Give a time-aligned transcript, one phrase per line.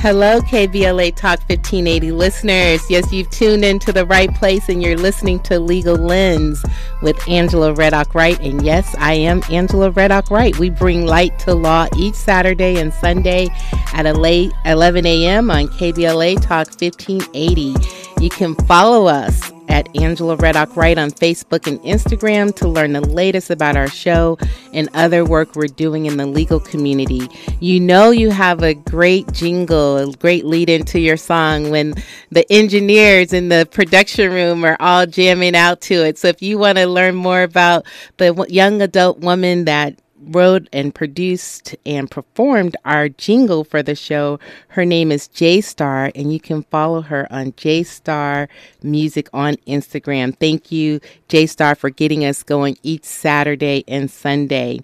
[0.00, 2.88] Hello, KBLA Talk 1580 listeners.
[2.88, 6.64] Yes, you've tuned into the right place and you're listening to Legal Lens
[7.02, 8.38] with Angela Reddock Wright.
[8.38, 10.56] And yes, I am Angela Reddock Wright.
[10.56, 13.48] We bring light to law each Saturday and Sunday
[13.92, 15.50] at 11 a.m.
[15.50, 17.74] on KBLA Talk 1580.
[18.20, 23.00] You can follow us at Angela Reddock Wright on Facebook and Instagram to learn the
[23.00, 24.38] latest about our show
[24.72, 27.28] and other work we're doing in the legal community.
[27.60, 31.94] You know, you have a great jingle, a great lead into your song when
[32.30, 36.18] the engineers in the production room are all jamming out to it.
[36.18, 40.94] So if you want to learn more about the young adult woman that wrote and
[40.94, 44.38] produced and performed our jingle for the show.
[44.68, 48.48] Her name is J Star, and you can follow her on J Star
[48.82, 50.36] Music on Instagram.
[50.38, 54.80] Thank you, J Star, for getting us going each Saturday and Sunday.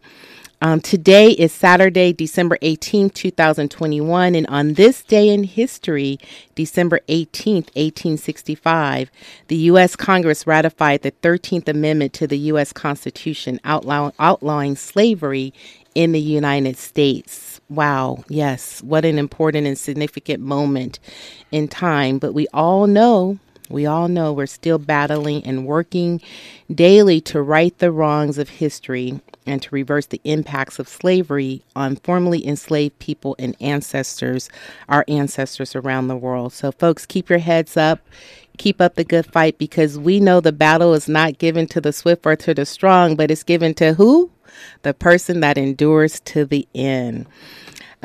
[0.63, 6.19] Um, today is Saturday, December 18th, 2021, and on this day in history,
[6.55, 9.11] December 18th, 1865,
[9.49, 9.97] the U.S.
[9.97, 12.73] Congress ratified the 13th Amendment to the U.S.
[12.73, 15.53] Constitution outlaw- outlawing slavery
[15.95, 17.61] in the United States.
[17.69, 20.99] Wow, yes, what an important and significant moment
[21.51, 22.19] in time.
[22.19, 23.39] But we all know
[23.75, 26.21] we all know we're still battling and working
[26.73, 31.97] daily to right the wrongs of history and to reverse the impacts of slavery on
[31.97, 34.49] formerly enslaved people and ancestors,
[34.89, 36.53] our ancestors around the world.
[36.53, 38.01] So, folks, keep your heads up.
[38.57, 41.93] Keep up the good fight because we know the battle is not given to the
[41.93, 44.31] swift or to the strong, but it's given to who?
[44.83, 47.27] The person that endures to the end.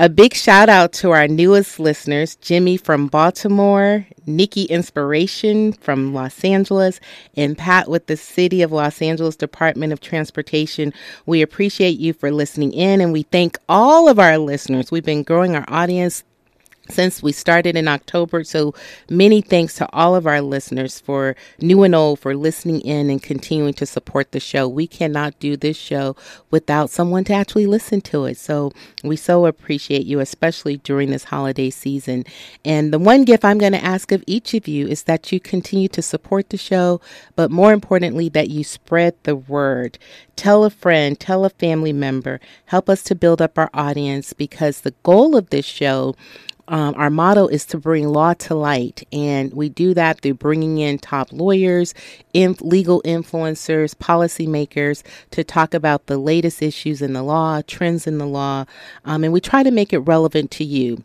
[0.02, 6.42] A big shout out to our newest listeners Jimmy from Baltimore, Nikki Inspiration from Los
[6.46, 7.02] Angeles,
[7.36, 10.94] and Pat with the City of Los Angeles Department of Transportation.
[11.26, 14.90] We appreciate you for listening in and we thank all of our listeners.
[14.90, 16.24] We've been growing our audience
[16.90, 18.44] since we started in October.
[18.44, 18.74] So
[19.10, 23.22] many thanks to all of our listeners for new and old for listening in and
[23.22, 24.68] continuing to support the show.
[24.68, 26.16] We cannot do this show
[26.52, 28.38] without someone to actually listen to it.
[28.38, 28.72] So
[29.04, 32.26] we so appreciate you, especially during this holiday season.
[32.66, 35.40] And the one gift I'm going to ask of each of you is that you
[35.40, 37.02] continue to support the show,
[37.36, 39.98] but more importantly, that you spread the word.
[40.36, 44.82] Tell a friend, tell a family member, help us to build up our audience because
[44.82, 46.16] the goal of this show
[46.70, 50.78] um, our motto is to bring law to light, and we do that through bringing
[50.78, 51.94] in top lawyers,
[52.34, 58.20] inf- legal influencers, policymakers to talk about the latest issues in the law, trends in
[58.20, 58.66] the law,
[59.04, 61.04] um, and we try to make it relevant to you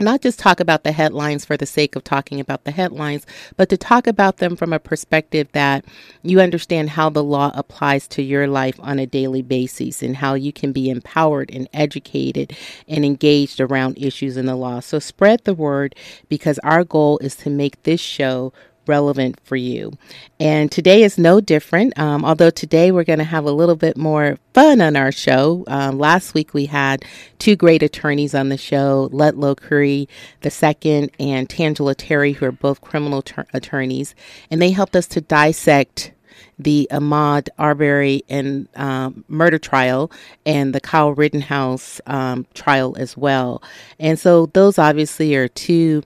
[0.00, 3.26] not just talk about the headlines for the sake of talking about the headlines,
[3.56, 5.84] but to talk about them from a perspective that
[6.22, 10.34] you understand how the law applies to your life on a daily basis and how
[10.34, 12.56] you can be empowered and educated
[12.88, 14.80] and engaged around issues in the law.
[14.80, 15.94] So spread the word
[16.28, 18.52] because our goal is to make this show
[18.86, 19.92] relevant for you.
[20.40, 23.96] And today is no different, um, although today we're going to have a little bit
[23.96, 25.64] more fun on our show.
[25.66, 27.04] Um, last week we had
[27.38, 30.08] two great attorneys on the show, Letlow Curry
[30.44, 34.14] II and Tangela Terry, who are both criminal ter- attorneys,
[34.50, 36.12] and they helped us to dissect
[36.58, 40.10] the Ahmaud Arbery and um, murder trial
[40.46, 43.62] and the Kyle Rittenhouse um, trial as well.
[43.98, 46.02] And so those obviously are two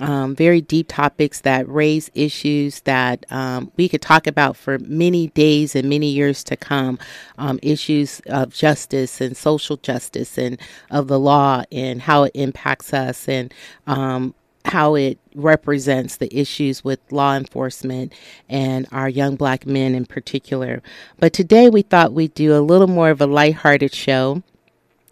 [0.00, 5.28] um, very deep topics that raise issues that um, we could talk about for many
[5.28, 6.98] days and many years to come.
[7.36, 10.58] Um, issues of justice and social justice and
[10.90, 13.52] of the law and how it impacts us and
[13.86, 18.12] um, how it represents the issues with law enforcement
[18.48, 20.82] and our young black men in particular.
[21.18, 24.42] But today we thought we'd do a little more of a lighthearted show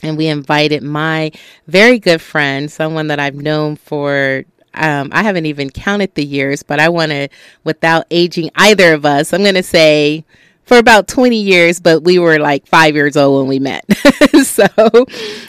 [0.02, 1.32] and we invited my
[1.66, 4.44] very good friend, someone that I've known for
[4.76, 7.28] um, I haven't even counted the years, but I want to,
[7.64, 10.25] without aging either of us, I'm going to say
[10.66, 13.84] for about 20 years, but we were like five years old when we met.
[14.42, 14.66] so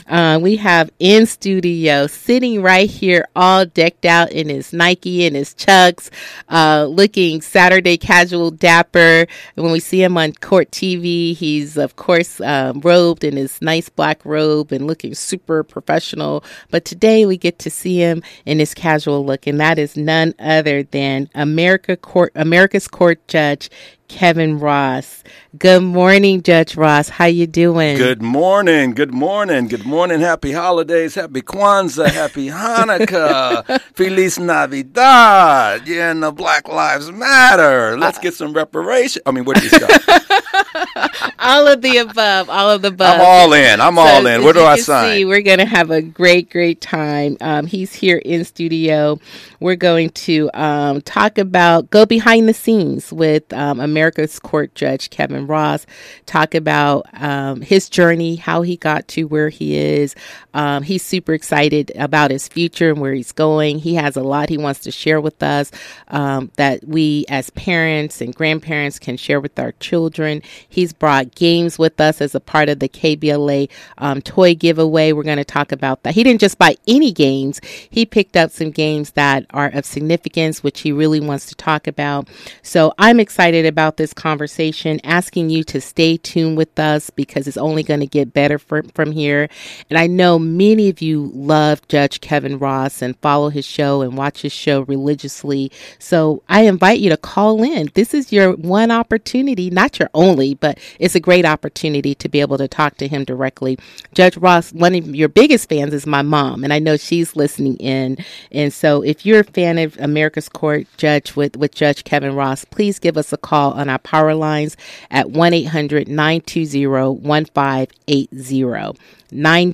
[0.07, 5.35] uh, we have in studio sitting right here, all decked out in his Nike and
[5.35, 6.11] his Chucks,
[6.49, 9.25] uh, looking Saturday casual dapper.
[9.55, 13.89] When we see him on court TV, he's of course um, robed in his nice
[13.89, 16.43] black robe and looking super professional.
[16.69, 20.35] But today we get to see him in his casual look, and that is none
[20.37, 23.71] other than America Court, America's Court Judge
[24.07, 25.23] Kevin Ross.
[25.57, 27.09] Good morning, Judge Ross.
[27.09, 27.97] How you doing?
[27.97, 28.91] Good morning.
[28.91, 29.67] Good morning.
[29.67, 30.21] Good morning.
[30.21, 31.15] Happy holidays.
[31.15, 32.09] Happy Kwanzaa.
[32.09, 33.81] Happy Hanukkah.
[33.93, 35.87] Feliz Navidad.
[35.87, 37.97] Yeah, and the Black Lives Matter.
[37.97, 39.21] Let's uh, get some reparation.
[39.25, 39.87] I mean, what do you say?
[41.39, 42.49] all of the above.
[42.49, 43.15] All of the above.
[43.15, 43.81] I'm all in.
[43.81, 44.43] I'm all in.
[44.43, 45.17] Where do I sign?
[45.17, 47.37] See, we're going to have a great, great time.
[47.41, 49.19] Um, he's here in studio.
[49.59, 55.09] We're going to um, talk about go behind the scenes with um, America's Court Judge
[55.09, 55.85] Kevin Ross.
[56.25, 60.15] Talk about um, his journey, how he got to where he is.
[60.53, 63.79] Um, he's super excited about his future and where he's going.
[63.79, 65.71] He has a lot he wants to share with us
[66.09, 70.41] um, that we, as parents and grandparents, can share with our children.
[70.67, 75.11] He's brought games with us as a part of the KBLA um, toy giveaway.
[75.11, 76.15] We're going to talk about that.
[76.15, 77.59] He didn't just buy any games,
[77.89, 81.87] he picked up some games that are of significance, which he really wants to talk
[81.87, 82.27] about.
[82.61, 87.57] So I'm excited about this conversation, asking you to stay tuned with us because it's
[87.57, 89.49] only going to get better from, from here.
[89.89, 94.17] And I know many of you love Judge Kevin Ross and follow his show and
[94.17, 95.71] watch his show religiously.
[95.99, 97.89] So I invite you to call in.
[97.93, 102.41] This is your one opportunity, not your only, but it's a great opportunity to be
[102.41, 103.77] able to talk to him directly.
[104.13, 107.77] Judge Ross, one of your biggest fans is my mom, and I know she's listening
[107.77, 108.17] in.
[108.51, 112.65] And so if you're a fan of America's Court Judge with, with Judge Kevin Ross,
[112.65, 114.77] please give us a call on our power lines
[115.11, 118.97] at 1 800 920 1580.
[119.31, 119.73] 1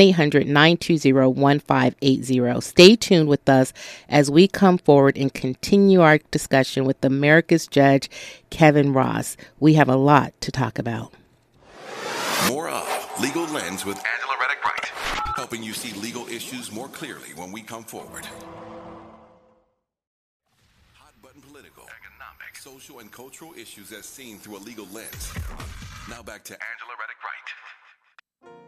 [0.00, 2.60] 800 920 1580.
[2.60, 3.72] Stay tuned with us
[4.08, 8.10] as we come forward and continue our discussion with America's Judge
[8.50, 9.36] Kevin Ross.
[9.60, 11.12] We have a lot to talk about.
[12.48, 14.84] More of Legal Lens with Angela Reddock Wright,
[15.36, 18.24] helping you see legal issues more clearly when we come forward.
[20.94, 25.32] Hot button political, economic, social, and cultural issues as seen through a legal lens.
[26.08, 28.67] Now back to Angela Reddock Wright.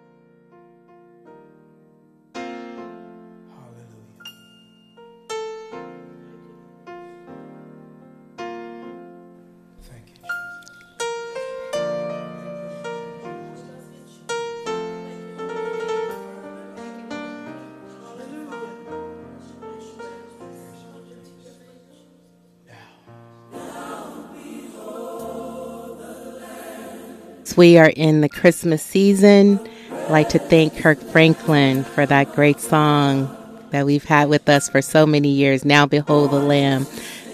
[27.61, 29.61] We are in the Christmas season.
[29.93, 33.37] I'd like to thank Kirk Franklin for that great song
[33.69, 35.63] that we've had with us for so many years.
[35.63, 36.87] Now, behold the Lamb.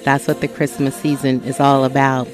[0.02, 2.26] That's what the Christmas season is all about.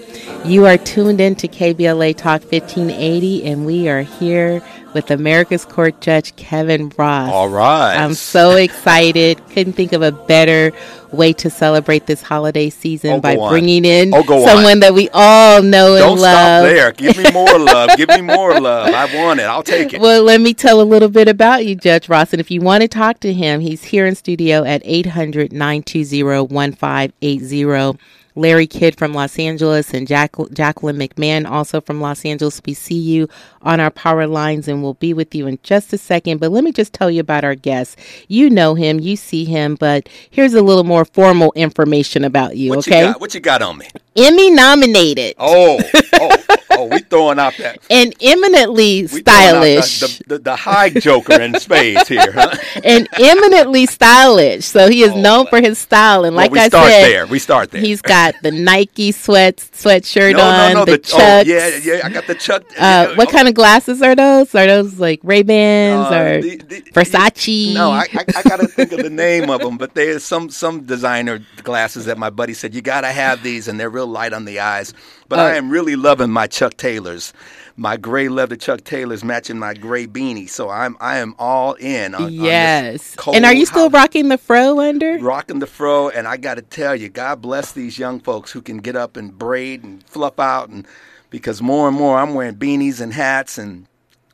[0.42, 4.62] You are tuned in to KBLA Talk 1580, and we are here
[4.94, 7.30] with America's Court Judge Kevin Ross.
[7.30, 7.96] All right.
[7.96, 9.40] I'm so excited.
[9.50, 10.72] Couldn't think of a better
[11.12, 14.48] way to celebrate this holiday season Oh, by bringing in Oh, go on.
[14.48, 16.64] someone that we all know Don't and stop love.
[16.64, 16.92] there.
[16.92, 17.90] Give me more love.
[17.96, 18.94] Give me more love.
[18.94, 19.44] I want it.
[19.44, 20.00] I'll take it.
[20.00, 22.32] Well, let me tell a little bit about you, Judge Ross.
[22.32, 26.22] And if you want to talk to him, he's here in studio at 800 920
[26.46, 27.98] 1580.
[28.34, 32.60] Larry Kidd from Los Angeles and Jack- Jacqueline McMahon also from Los Angeles.
[32.64, 33.28] We see you
[33.60, 36.38] on our power lines and we'll be with you in just a second.
[36.40, 37.98] But let me just tell you about our guest.
[38.28, 42.70] You know him, you see him, but here's a little more formal information about you,
[42.70, 43.06] what okay?
[43.06, 43.20] you got?
[43.20, 43.88] What you got on me?
[44.16, 45.80] Emmy nominated Oh,
[46.14, 46.36] oh,
[46.78, 47.78] oh, we throwing out that.
[47.90, 50.00] and eminently stylish.
[50.00, 52.54] The, the, the high joker in spades here, huh?
[52.84, 54.64] and eminently stylish.
[54.64, 56.24] So he is Oh, known for his style.
[56.24, 57.26] And Well, like we I start said, there.
[57.26, 57.80] We start there.
[57.80, 60.84] he's got the Nike sweat sweatshirt no, on, no, no.
[60.84, 61.22] the, The, chucks.
[61.22, 62.00] oh, yeah, yeah.
[62.04, 62.62] I got the chuck.
[62.78, 64.54] Uh, what kind of glasses are those?
[64.54, 67.74] Are those like Ray Bans Uh, or the- the- Versace?
[67.74, 70.82] No, I, I, I gotta think of the name of them, but there's some some
[70.84, 74.44] designer glasses that my buddy said you gotta have these, and they're real light on
[74.44, 74.92] the eyes.
[75.32, 77.32] But I am really loving my Chuck Taylors,
[77.76, 80.46] my gray leather Chuck Taylors matching my gray beanie.
[80.48, 82.14] So I'm I am all in.
[82.14, 83.14] On, on yes.
[83.16, 85.16] cold And are you still house- rocking the fro under?
[85.18, 86.10] rocking the fro?
[86.10, 89.16] And I got to tell you, God bless these young folks who can get up
[89.16, 90.86] and braid and fluff out, and
[91.30, 93.86] because more and more I'm wearing beanies and hats and.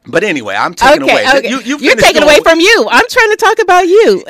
[0.06, 1.24] But anyway, I'm taking Okay, away.
[1.38, 1.48] okay.
[1.50, 2.88] You, you are taking away from you.
[2.90, 4.24] I'm trying to talk about you.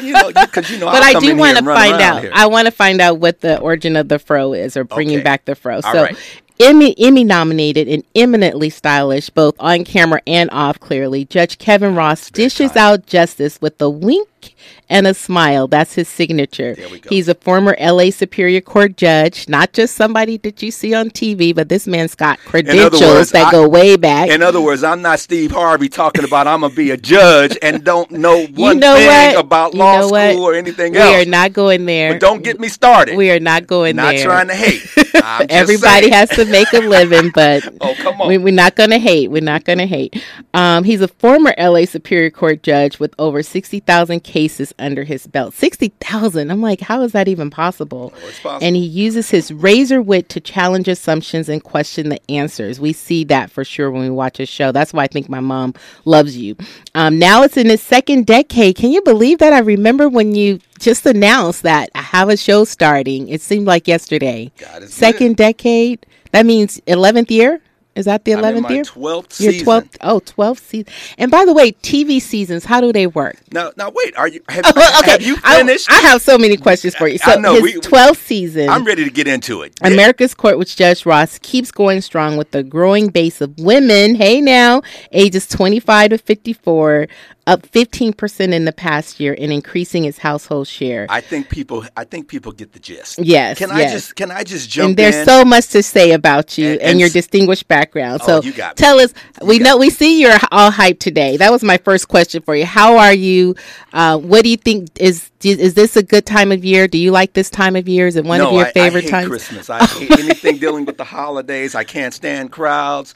[0.02, 2.22] you know, because you know, but I'll I do want to find out.
[2.22, 2.32] here.
[2.34, 5.24] I want to find out what the origin of the fro is, or bringing Okay.
[5.24, 5.76] back the fro.
[5.76, 6.16] All so, right.
[6.58, 10.78] Emmy Emmy nominated and eminently stylish, both on camera and off.
[10.78, 14.54] Clearly, Judge Kevin oh, Ross dishes out justice with a wink
[14.90, 15.68] and a smile.
[15.68, 16.74] That's his signature.
[16.74, 17.08] There we go.
[17.08, 21.54] He's a former LA Superior Court judge, not just somebody that you see on TV,
[21.54, 24.28] but this man's got credentials words, that I- go way back.
[24.28, 27.84] In other words, I'm not Steve Harvey talking about I'm gonna be a judge and
[27.84, 29.44] don't know one you know thing what?
[29.44, 30.36] about You law school what?
[30.36, 31.16] or anything we else.
[31.16, 32.12] We are not going there.
[32.12, 33.16] but don't get me started.
[33.16, 34.26] We are not going not there.
[34.26, 34.82] Not trying to hate.
[35.50, 36.12] Everybody saying.
[36.12, 38.28] has to make a living, but oh, come on.
[38.28, 39.30] We, are not going to hate.
[39.30, 40.22] We're not going to hate.
[40.54, 45.54] Um, he's a former LA Superior Court judge with over 60,000 cases under his belt.
[45.54, 46.50] 60,000.
[46.50, 48.12] I'm like, how is that even possible?
[48.14, 48.58] Oh, possible?
[48.66, 52.80] And he uses his razor wit to challenge assumptions and question the answers.
[52.80, 54.72] We see that for sure when we watch his show.
[54.72, 56.56] That's why I think my mom loves you.
[56.94, 58.76] Um, now it's in his second decade.
[58.76, 59.52] Can you believe that?
[59.52, 63.28] I remember when you just announced that I have a show starting.
[63.28, 64.50] It seemed like yesterday.
[64.86, 65.36] Second good.
[65.36, 66.06] decade.
[66.32, 67.60] That means 11th year?
[67.96, 68.84] Is that the 11th year?
[68.84, 70.92] 12th Your 12th, oh, 12th season.
[71.18, 73.36] And by the way, TV seasons, how do they work?
[73.52, 75.10] Now, now wait, are you have, oh, okay.
[75.10, 75.90] have you finished?
[75.90, 77.18] I, I, have so many questions for you.
[77.18, 78.68] So I know, his we, 12th season.
[78.68, 79.74] I'm ready to get into it.
[79.82, 84.40] America's Court with Judge Ross keeps going strong with the growing base of women, hey
[84.40, 87.08] now, ages 25 to 54,
[87.50, 91.06] up 15% in the past year and increasing its household share.
[91.10, 93.18] I think people I think people get the gist.
[93.18, 93.58] Yes.
[93.58, 93.90] Can yes.
[93.90, 94.90] I just can I just jump in?
[94.90, 95.24] And there's in?
[95.26, 98.20] so much to say about you and, And- and your distinguished background.
[98.22, 98.62] Oh, So you me.
[98.76, 101.36] tell us we got know we see you're all hyped today.
[101.36, 102.66] That was my first question for you.
[102.66, 103.56] How are you?
[103.92, 106.86] Uh, what do you think is is this a good time of year?
[106.86, 108.06] Do you like this time of year?
[108.06, 109.28] Is it one no, of your I, favorite I hate times?
[109.28, 109.70] Christmas.
[109.70, 111.74] I hate anything dealing with the holidays.
[111.74, 113.14] I can't stand crowds.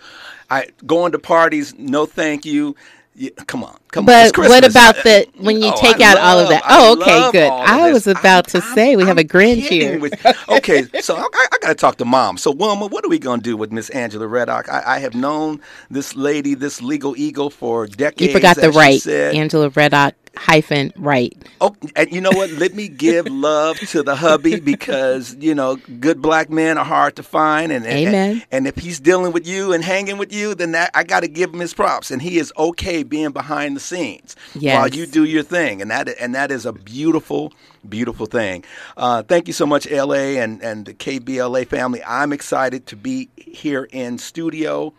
[0.50, 1.74] I going to parties.
[1.78, 2.74] No, thank you.
[3.16, 4.06] Yeah, come on, come on.
[4.06, 6.62] But what about I- the when you oh, take I out all of that?
[6.68, 7.48] Oh, okay, love good.
[7.48, 9.98] I was about to I'm- say we have I'm a grand kidding here.
[10.00, 12.38] with- okay, so I, I got to talk to mom.
[12.38, 14.68] So, Wilma, what are we going to do with Miss Angela Reddock?
[14.68, 18.20] I, I have known this lady, this legal eagle, for decades.
[18.22, 19.36] You forgot the right, said.
[19.36, 21.36] Angela Reddock hyphen right.
[21.60, 22.50] Oh, and you know what?
[22.50, 27.16] Let me give love to the hubby because you know good black men are hard
[27.16, 28.42] to find, and and, Amen.
[28.50, 31.28] and if he's dealing with you and hanging with you, then that, I got to
[31.28, 35.24] give him his props, and he is okay being behind the scenes while you do
[35.24, 37.52] your thing, and that and that is a beautiful,
[37.88, 38.64] beautiful thing.
[38.96, 42.02] Uh, thank you so much, LA and and the KBLA family.
[42.04, 44.92] I'm excited to be here in studio.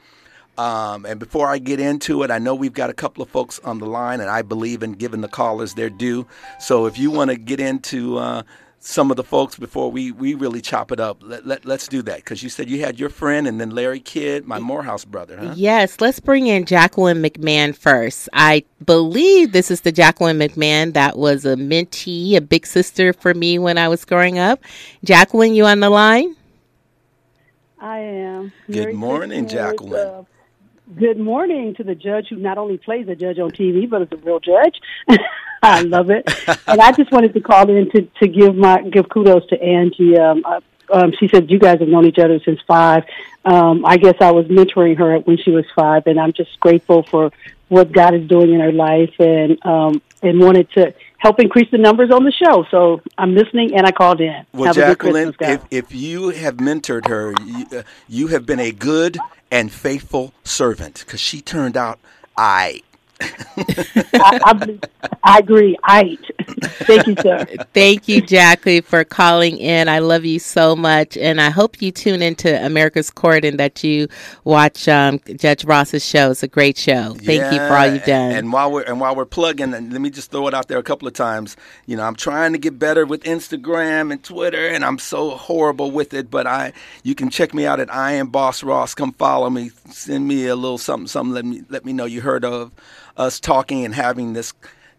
[0.58, 3.60] Um, and before I get into it, I know we've got a couple of folks
[3.60, 6.26] on the line, and I believe in giving the callers their due.
[6.60, 8.44] So if you want to get into uh,
[8.80, 12.02] some of the folks before we, we really chop it up, let, let, let's do
[12.04, 12.18] that.
[12.18, 15.54] Because you said you had your friend and then Larry Kidd, my Morehouse brother, huh?
[15.58, 18.30] Yes, let's bring in Jacqueline McMahon first.
[18.32, 23.34] I believe this is the Jacqueline McMahon that was a mentee, a big sister for
[23.34, 24.62] me when I was growing up.
[25.04, 26.36] Jacqueline, you on the line?
[27.80, 28.54] I am.
[28.68, 29.72] Good Merry morning, Christmas.
[29.72, 30.26] Jacqueline.
[30.94, 34.08] Good morning to the judge who not only plays a judge on TV, but is
[34.12, 34.80] a real judge.
[35.64, 36.30] I love it.
[36.68, 40.16] and I just wanted to call in to, to give my give kudos to Angie.
[40.16, 40.62] Um, uh,
[40.94, 43.04] um, she said you guys have known each other since five.
[43.46, 47.02] Um, I guess I was mentoring her when she was five, and I'm just grateful
[47.02, 47.32] for
[47.68, 51.78] what God is doing in her life, and um, and wanted to help increase the
[51.78, 52.66] numbers on the show.
[52.72, 54.46] So I'm listening, and I called in.
[54.54, 58.72] Well, Have Jacqueline, if, if you have mentored her, you, uh, you have been a
[58.72, 59.18] good
[59.52, 62.00] and faithful servant because she turned out
[62.38, 62.82] I.
[63.22, 64.80] I, I,
[65.24, 65.78] I agree.
[65.84, 66.18] I
[66.88, 67.46] thank you, sir.
[67.74, 69.88] Thank you, Jacqueline, for calling in.
[69.90, 73.84] I love you so much, and I hope you tune into America's Court and that
[73.84, 74.08] you
[74.44, 76.32] watch um, Judge Ross's show.
[76.32, 77.16] It's a great show.
[77.16, 78.32] Thank you for all you've Yeah, done.
[78.32, 80.78] And while we're and while we're plugging, and let me just throw it out there
[80.80, 81.56] a couple of times.
[81.86, 85.92] You know, I'm trying to get better with Instagram and Twitter, and I'm so horrible
[85.92, 86.32] with it.
[86.32, 88.94] But I, you can check me out at I am Boss Ross.
[88.96, 89.72] Come follow me.
[89.92, 91.34] Send me a little something, something.
[91.34, 92.72] Let me let me know you heard of
[93.18, 94.54] us talking and having this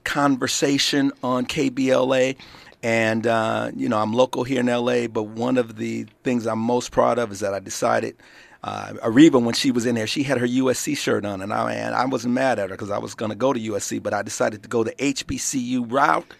[0.07, 2.37] conversation on KBLA.
[2.83, 6.61] And uh, you know, I'm local here in LA, but one of the things I'm
[6.61, 8.17] most proud of is that I decided
[8.63, 11.95] uh, when she was in there, she had her USC shirt on, and I and
[11.95, 14.23] I wasn't mad at her because I was going to go to USC, but I
[14.23, 16.35] decided to go the HBCU route.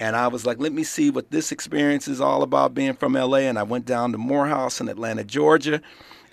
[0.00, 3.12] And I was like, let me see what this experience is all about being from
[3.12, 3.40] LA.
[3.40, 5.82] And I went down to Morehouse in Atlanta, Georgia,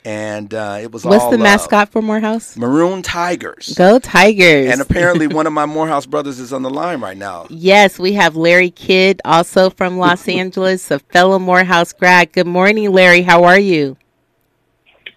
[0.06, 1.44] and uh, it was What's all the love.
[1.44, 2.56] mascot for Morehouse?
[2.58, 3.74] Maroon Tigers.
[3.77, 4.72] Go Tigers!
[4.72, 7.48] And apparently, one of my Morehouse brothers is on the line right now.
[7.50, 12.32] Yes, we have Larry Kidd, also from Los Angeles, a fellow Morehouse grad.
[12.32, 13.22] Good morning, Larry.
[13.22, 13.98] How are you?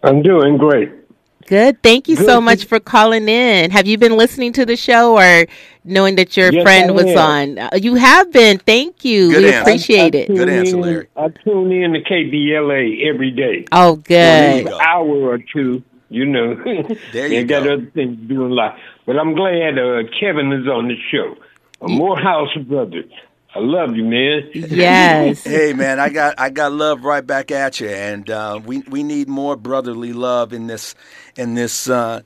[0.02, 0.90] I'm doing great.
[1.50, 1.83] Good.
[1.83, 3.73] Thank you so much for calling in.
[3.73, 5.47] Have you been listening to the show or
[5.83, 7.16] knowing that your Yes, friend I was have.
[7.19, 7.59] on?
[7.59, 8.59] Uh, You have been.
[8.59, 9.33] Thank you.
[9.33, 9.61] Good we answer.
[9.62, 10.26] appreciate I it.
[10.28, 11.07] Good answer, in- Larry.
[11.16, 13.64] I tune in to KBLA every day.
[13.73, 14.66] Oh, good.
[14.66, 14.76] go.
[14.76, 16.54] An hour or two, you know.
[17.12, 18.78] There you and got other things to do in life.
[19.04, 21.35] But I'm glad uh, Kevin is on the show.
[21.83, 23.02] A Morehouse brother.
[23.52, 24.49] I love you, man.
[24.54, 25.42] Yes.
[25.42, 29.02] Hey man, I got I got love right back at you, and uh, we we
[29.02, 30.95] need more brotherly love in this
[31.37, 32.22] in this uh,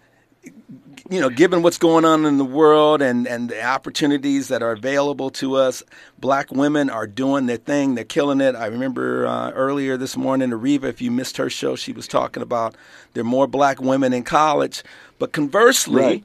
[1.10, 4.72] you know, given what's going on in the world and, and the opportunities that are
[4.72, 5.82] available to us,
[6.18, 7.94] black women are doing their thing.
[7.94, 8.54] They're killing it.
[8.54, 12.42] I remember uh, earlier this morning, Areva, if you missed her show, she was talking
[12.42, 12.74] about
[13.12, 14.82] there are more black women in college.
[15.18, 16.24] But conversely, Right.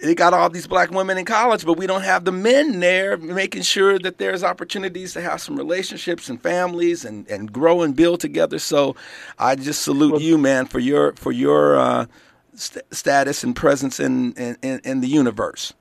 [0.00, 3.16] They got all these black women in college, but we don't have the men there
[3.16, 7.96] making sure that there's opportunities to have some relationships and families and, and grow and
[7.96, 8.58] build together.
[8.58, 8.96] So
[9.38, 12.06] I just salute you, man, for your for your uh,
[12.54, 15.72] st- status and presence in, in, in, the universe.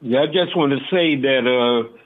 [0.00, 1.97] Yeah, I just want to say that uh,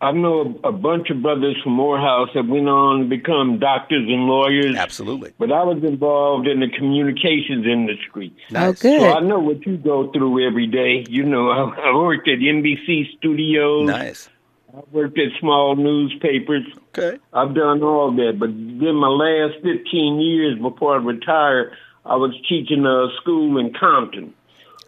[0.00, 4.06] I know a, a bunch of brothers from Morehouse that went on to become doctors
[4.08, 4.76] and lawyers.
[4.76, 5.32] Absolutely.
[5.38, 8.32] But I was involved in the communications industry.
[8.50, 8.80] Oh, Nice.
[8.82, 9.00] good.
[9.00, 11.04] So I know what you go through every day.
[11.08, 13.86] You know, I, I worked at NBC Studios.
[13.88, 14.28] Nice.
[14.72, 16.62] I worked at small newspapers.
[16.96, 17.18] Okay.
[17.32, 18.36] I've done all that.
[18.38, 21.72] But then my last 15 years before I retired,
[22.04, 24.34] I was teaching a school in Compton.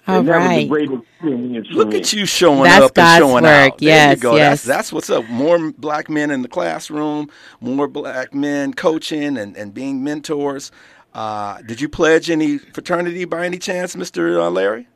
[0.07, 0.69] All and that was a right.
[0.69, 3.73] great experience Look at you showing That's up and God's showing work.
[3.73, 3.79] out.
[3.79, 4.37] There Yes, you go.
[4.37, 4.63] yes.
[4.63, 5.29] That's, that's what's up.
[5.29, 7.29] More black men in the classroom,
[7.61, 10.73] more black men coaching and, and being mentors.
[11.13, 14.39] Uh, did you pledge any fraternity by any chance, Mr.
[14.41, 14.89] Uh, Larry?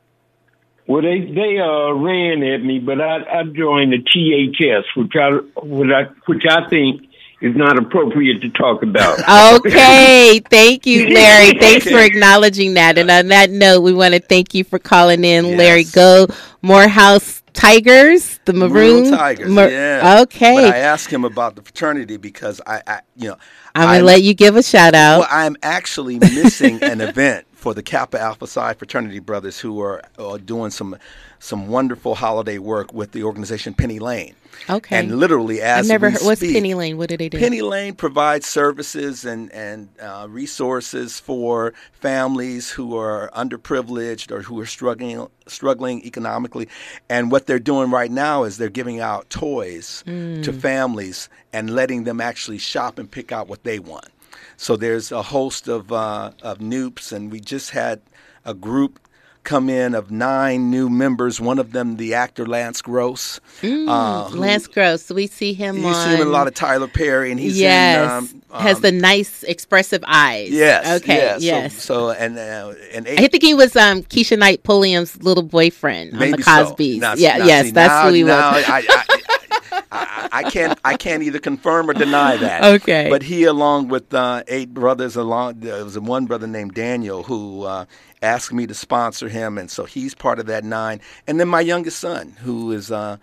[0.87, 5.31] Well, they they uh, ran at me, but I, I joined the THS, which I
[5.63, 7.01] which I which I think
[7.45, 9.19] is not appropriate to talk about.
[9.55, 11.53] Okay, thank you, Larry.
[11.59, 12.97] Thanks for acknowledging that.
[12.97, 15.83] And on that note, we want to thank you for calling in, Larry.
[15.83, 16.27] Go
[16.61, 19.49] Morehouse Tigers, the Maroon, Tigers.
[19.49, 20.21] Mar- yeah.
[20.23, 23.37] Okay, But I asked him about the fraternity because I, I you know,
[23.73, 25.19] I'm gonna let you give a shout out.
[25.19, 30.03] Well, I'm actually missing an event for the Kappa Alpha Psi fraternity brothers who are
[30.19, 30.95] uh, doing some
[31.39, 34.35] some wonderful holiday work with the organization Penny Lane.
[34.69, 34.95] Okay.
[34.95, 36.21] And literally, as I've never heard.
[36.21, 36.95] What's speak, Penny Lane?
[36.95, 37.39] What do they do?
[37.39, 44.59] Penny Lane provides services and and uh, resources for families who are underprivileged or who
[44.59, 46.69] are struggling struggling economically.
[47.09, 52.03] And what they're doing right now is they're giving out toys to families and letting
[52.03, 54.09] them actually shop and pick out what they want.
[54.57, 58.01] So there's a host of uh, of Nupes, and we just had
[58.45, 58.99] a group
[59.43, 61.39] come in of nine new members.
[61.39, 63.39] One of them, the actor Lance Gross.
[63.61, 65.11] uh, who- Lance Gross.
[65.11, 65.93] We see him you on.
[65.93, 68.41] see him in a lot of Tyler Perry, and he's yes, in.
[68.51, 70.49] Um, has um, the nice expressive eyes.
[70.49, 71.01] yes.
[71.01, 71.15] Okay.
[71.17, 71.39] yes.
[71.41, 71.83] So- Yes.
[71.83, 76.31] So, and uh, and I think he was um, Keshia Knight Pulliam's little boyfriend on
[76.31, 76.43] the so.
[76.43, 76.97] Cosby's.
[77.01, 78.31] Now- yeah, now, yes, see, that's now, who he was.
[78.33, 79.05] I, I,
[79.95, 82.63] I, I can't I can't either confirm or deny that.
[82.75, 83.09] Okay.
[83.09, 87.63] But he, along with uh, eight brothers, along there was one brother named Daniel who
[87.63, 87.85] uh,
[88.21, 90.99] asked me to sponsor him, and so he's part of that nine.
[91.27, 92.91] And then my youngest son, who is.
[92.91, 93.17] Uh,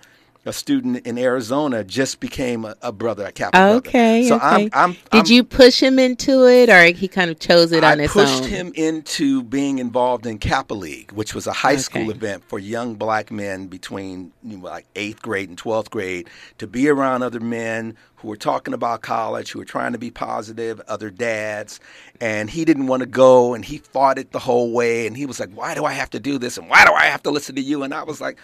[0.44, 3.76] a student in Arizona just became a, a brother, a Kappa brother.
[3.76, 4.26] Okay.
[4.28, 4.44] So okay.
[4.44, 7.84] I'm, I'm, Did I'm- you push him into it, or he kind of chose it
[7.84, 8.22] on his own?
[8.22, 12.42] I pushed him into being involved in Kappa League, which was a high school event
[12.48, 16.28] for young black men between you know, like eighth grade and twelfth grade
[16.58, 20.10] to be around other men who were talking about college, who were trying to be
[20.10, 21.80] positive, other dads.
[22.20, 25.06] And he didn't want to go, and he fought it the whole way.
[25.06, 26.58] And he was like, "Why do I have to do this?
[26.58, 28.38] And why do I have to listen to you?" And I was like.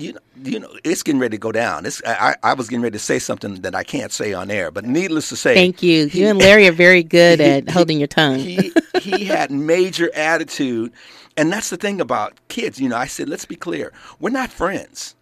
[0.00, 1.84] "D- You know, you know, it's getting ready to go down.
[1.86, 4.50] It's, I, I I was getting ready to say something that I can't say on
[4.50, 6.06] air, but needless to say, Thank you.
[6.06, 8.38] he- you and Larry are very good he- at he- holding your tongue.
[8.38, 10.92] he he had major attitude,
[11.36, 12.80] and that's the thing about kids.
[12.80, 15.14] You know, I said, let's be clear, we're not friends.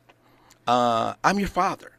[0.66, 1.92] Uh, I'm your father.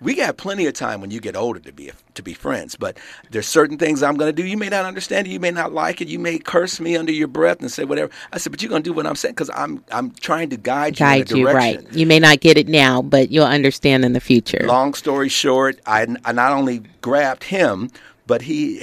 [0.00, 2.98] We got plenty of time when you get older to be to be friends, but
[3.30, 4.46] there's certain things I'm going to do.
[4.46, 7.12] You may not understand it, you may not like it, you may curse me under
[7.12, 8.10] your breath and say whatever.
[8.32, 10.56] I said, but you're going to do what I'm saying because I'm I'm trying to
[10.56, 11.92] guide you Guide in a you right.
[11.92, 14.64] You may not get it now, but you'll understand in the future.
[14.66, 17.90] Long story short, I, I not only grabbed him,
[18.28, 18.78] but he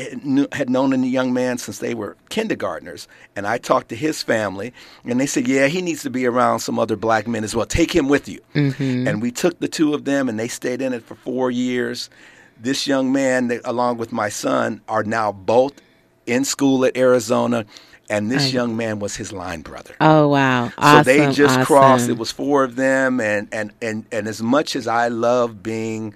[0.51, 3.07] had known a young man since they were kindergartners.
[3.35, 4.73] And I talked to his family,
[5.05, 7.67] and they said, Yeah, he needs to be around some other black men as well.
[7.67, 8.41] Take him with you.
[8.55, 9.07] Mm-hmm.
[9.07, 12.09] And we took the two of them, and they stayed in it for four years.
[12.59, 15.73] This young man, along with my son, are now both
[16.25, 17.65] in school at Arizona.
[18.09, 19.95] And this young man was his line brother.
[19.99, 20.71] oh wow!
[20.79, 22.07] So they just crossed.
[22.07, 26.13] It was four of them, and and and and as much as I love being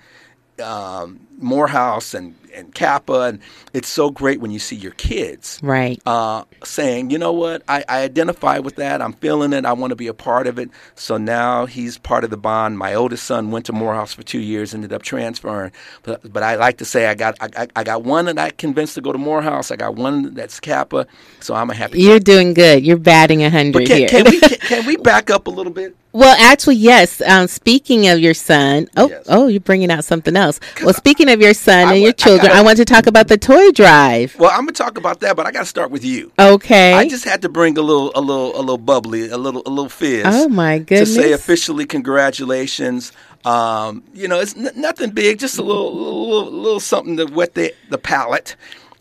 [0.60, 3.40] um, Morehouse and and Kappa, and
[3.74, 6.02] it's so great when you see your kids right.
[6.06, 9.02] uh, saying, you know what, I, I identify with that.
[9.02, 9.66] I'm feeling it.
[9.66, 10.70] I want to be a part of it.
[10.96, 12.78] So now he's part of the bond.
[12.78, 15.72] My oldest son went to Morehouse for two years, ended up transferring.
[16.04, 18.52] But but I like to say I got I, I, I got one that I
[18.52, 19.72] convinced to go to Morehouse.
[19.72, 21.08] I got one that's Kappa.
[21.40, 22.02] So I'm a happy.
[22.02, 22.86] You're doing good.
[22.86, 24.08] You're batting a hundred here.
[24.08, 25.96] can we can, can we back up a little bit?
[26.12, 27.22] Well, actually, yes.
[27.22, 29.26] Um, speaking of your son, oh, Yes.
[29.30, 30.60] oh, you're bringing out something else.
[30.84, 33.06] Well, speaking of your son I and your I children, I, gotta- want to talk
[33.06, 34.36] about the toy drive.
[34.40, 36.32] Well, I'm gonna talk about that, but I got to start with you.
[36.40, 36.94] Okay.
[36.94, 39.70] I just had to bring a little, a little, a little bubbly, a little, a
[39.70, 40.24] little fizz.
[40.26, 41.14] Oh, my goodness!
[41.16, 43.12] To say officially congratulations.
[43.46, 47.54] Um, you know, it's n- nothing big, just a little, little, little something to wet
[47.54, 48.56] the the palate.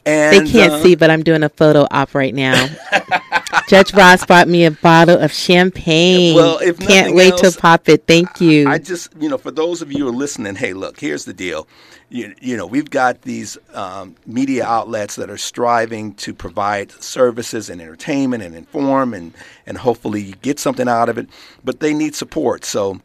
[0.07, 2.69] And they can't uh, see, but I'm doing a photo op right now.
[3.69, 6.35] Judge Ross brought me a bottle of champagne.
[6.35, 8.07] Well, if can't wait else, to pop it.
[8.07, 8.69] Thank you.
[8.69, 11.33] I just, you know, for those of you who are listening, hey, look, here's the
[11.33, 11.67] deal.
[12.11, 17.69] You, you know, we've got these um, media outlets that are striving to provide services
[17.69, 19.35] and entertainment and inform and,
[19.67, 21.29] and hopefully you get something out of it,
[21.65, 22.65] but they need support.
[22.65, 23.01] So,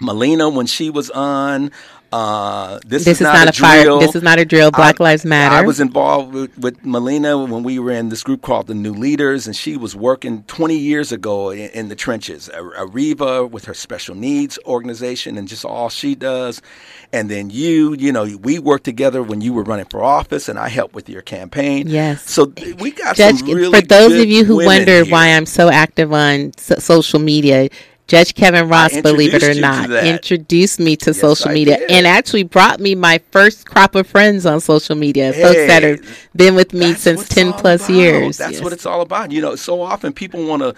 [0.00, 1.70] Melina, when she was on,
[2.12, 3.84] uh, this, this is not, a, fire.
[3.84, 4.00] drill.
[4.00, 4.70] This is not a drill.
[4.70, 5.54] Black I- Lives Matter.
[5.54, 8.92] I was involved with, with Melina when we were in this group called the New
[8.92, 12.50] Leaders, and she was working 20 years ago in, in the trenches.
[12.54, 16.60] Areva with her special needs organization and just all she does.
[17.12, 20.58] And then you, you know, we worked together when you were running for office, and
[20.58, 21.86] I helped with your campaign.
[21.88, 22.30] Yes.
[22.30, 25.12] So we got Judge, some really for those of you who wonder here.
[25.12, 27.68] why I'm so active on so- social media,
[28.08, 32.42] Judge Kevin Ross, believe it or not, introduced me to Yes, social media and actually
[32.42, 35.32] brought me my first crop of friends on social media.
[35.32, 36.00] folks that have
[36.36, 37.94] been with me since 10 plus about.
[37.96, 38.36] years.
[38.38, 38.62] That's Yes.
[38.62, 39.32] what it's all about.
[39.32, 40.74] You know, so often people want to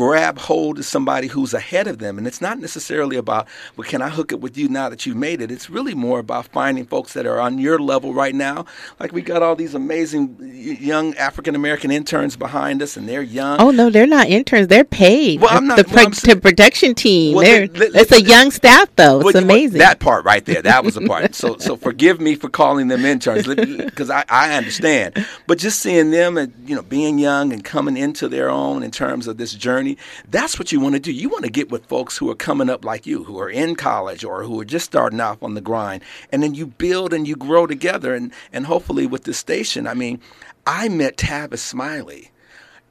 [0.00, 4.00] grab hold of somebody who's ahead of them and it's not necessarily about well can
[4.00, 6.86] i hook it with you now that you've made it it's really more about finding
[6.86, 8.64] folks that are on your level right now
[8.98, 10.34] like we got all these amazing
[10.80, 14.68] young african american interns behind us and they're young Oh no, they're not interns.
[14.68, 15.40] They're paid.
[15.40, 17.36] Well, I'm not- the well, production team.
[17.36, 19.20] Well, they're, let- let- it's a young staff though.
[19.20, 19.78] It's amazing.
[19.78, 21.34] That part right there, that was the part.
[21.42, 25.26] so, so forgive me for calling them interns because I, I understand.
[25.46, 28.90] But just seeing them and you know being young and coming into their own in
[28.90, 29.89] terms of this journey,
[30.28, 31.12] that's what you want to do.
[31.12, 33.76] You want to get with folks who are coming up like you, who are in
[33.76, 37.26] college or who are just starting off on the grind, and then you build and
[37.26, 38.14] you grow together.
[38.14, 40.20] And and hopefully with this station, I mean,
[40.66, 42.30] I met Tavis Smiley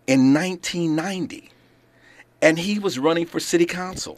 [0.08, 1.52] in 1990
[2.42, 4.18] and he was running for city council.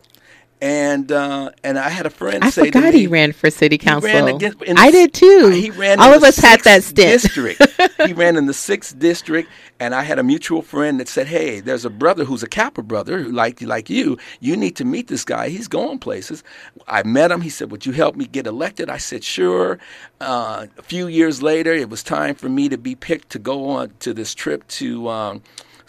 [0.63, 3.80] And uh, and I had a friend I say forgot me, he ran for city
[3.80, 4.28] council.
[4.28, 5.50] against- in I the- did too.
[5.50, 6.00] He ran.
[6.00, 7.24] All in of the us had that stint.
[7.24, 7.60] District.
[8.06, 11.62] he ran in the sixth district, and I had a mutual friend that said, "Hey,
[11.62, 14.19] there's a brother who's a Kappa brother, who like like you.
[14.39, 15.50] You need to meet this guy.
[15.50, 16.43] He's going places."
[16.88, 17.41] I met him.
[17.41, 19.80] He said, "Would you help me get elected?" I said, "Sure."
[20.19, 23.67] Uh, a few years later, it was time for me to be picked to go
[23.71, 25.10] on to this trip to.
[25.10, 25.41] Um,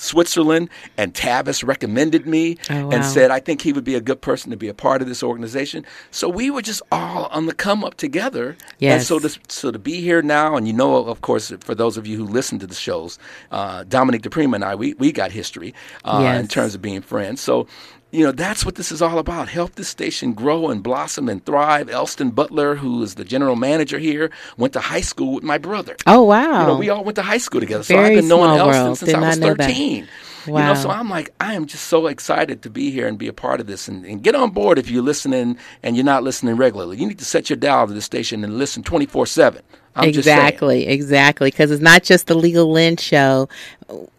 [0.02, 4.20] Switzerland and Tavis recommended me Oh, and said I think he would be a good
[4.20, 5.84] person to be a part of this organization.
[6.10, 8.56] So we were just all on the come up together.
[8.78, 8.92] Yes.
[8.92, 11.96] And so to, so to be here now, and you know, of course, for those
[11.96, 13.18] of you who listen to the shows,
[13.50, 17.40] uh, Dominique DiPrima and I, we, we got history uh, in terms of being friends.
[17.40, 17.66] So,
[18.12, 19.48] you know, that's what this is all about.
[19.48, 21.90] Help this station grow and blossom and thrive.
[21.90, 25.96] Elston Butler, who is the general manager here, went to high school with my brother.
[26.06, 26.60] Oh wow.
[26.62, 27.84] You know, we all went to high school together.
[27.84, 28.98] so Very I've been knowing Elston world.
[28.98, 29.66] since Did I was not know that.
[29.68, 30.08] 13.
[30.46, 30.66] You Wow.
[30.68, 33.32] know, so I'm like, I am just so excited to be here and be a
[33.32, 33.88] part of this.
[33.88, 36.98] And, and get on board if you're listening and you're not listening regularly.
[36.98, 39.62] You need to set your dial to the station and listen 24 7.
[39.94, 41.50] I'm exactly, exactly.
[41.50, 43.48] Because it's not just the Legal Lens show.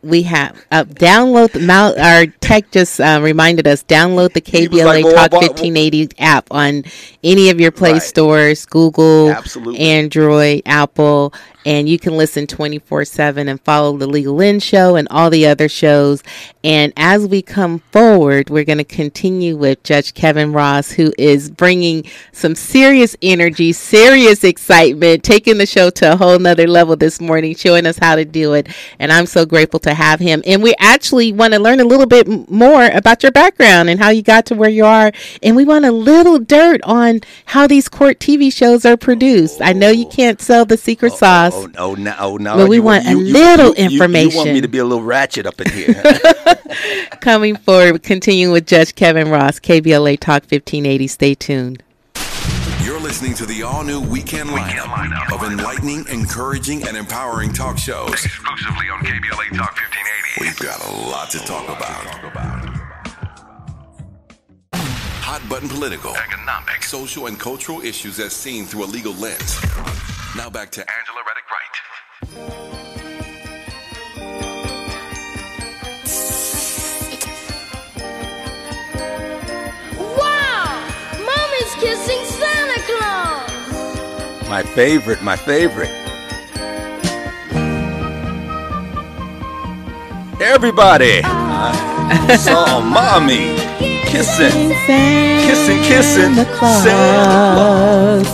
[0.04, 4.68] We have uh, download the Mal- our tech just uh, reminded us download the He
[4.68, 6.84] KBLA like, well, Talk well, 1580 app on
[7.24, 8.02] any of your Play Right.
[8.04, 9.80] stores, Google, Absolutely.
[9.80, 11.34] Android, Apple,
[11.66, 15.48] and you can listen 24 7 and follow the Legal Lens show and all the
[15.48, 16.24] other shows.
[16.64, 21.52] And as we come forward, we're going to continue with Judge Kevin Ross, who is
[21.52, 27.20] bringing some serious energy, serious excitement, taking the show to a whole nother level this
[27.20, 28.68] morning, showing us how to do it.
[29.00, 30.42] And I'm so grateful to have him.
[30.46, 34.10] And we actually want to learn a little bit more about your background and how
[34.10, 35.12] you got to where you are.
[35.42, 39.62] And we want a little dirt on how these court TV shows are produced.
[39.62, 41.53] I know you can't sell the secret sauce.
[41.56, 42.56] Oh, oh, no, oh, no.
[42.58, 44.80] But we you want a you- you- little you- you- You, want me to be
[44.80, 46.02] a little ratchet up in here.
[47.22, 51.08] Coming forward, continuing with Judge Kevin Ross, KBLA Talk 1580.
[51.08, 51.84] Stay tuned.
[52.84, 58.10] You're listening to the all new weekend lineup of enlightening, encouraging, and empowering talk shows.
[58.26, 60.42] Exclusively on KBLA Talk 1580.
[60.42, 62.80] We've got a lot to talk about.
[65.24, 66.84] Hot button political, Economic.
[66.84, 69.58] social, and cultural issues as seen through a legal lens.
[70.36, 71.76] Now back to Angela Reddock Wright.
[80.18, 80.90] Wow!
[81.24, 83.54] Mommy's kissing Santa Claus!
[84.50, 85.92] my favorite, my favorite.
[90.42, 92.28] Everybody, ah.
[92.28, 93.83] I saw mommy.
[94.14, 94.70] Kissing,
[95.48, 96.86] kissing, kissing, Santa Claus.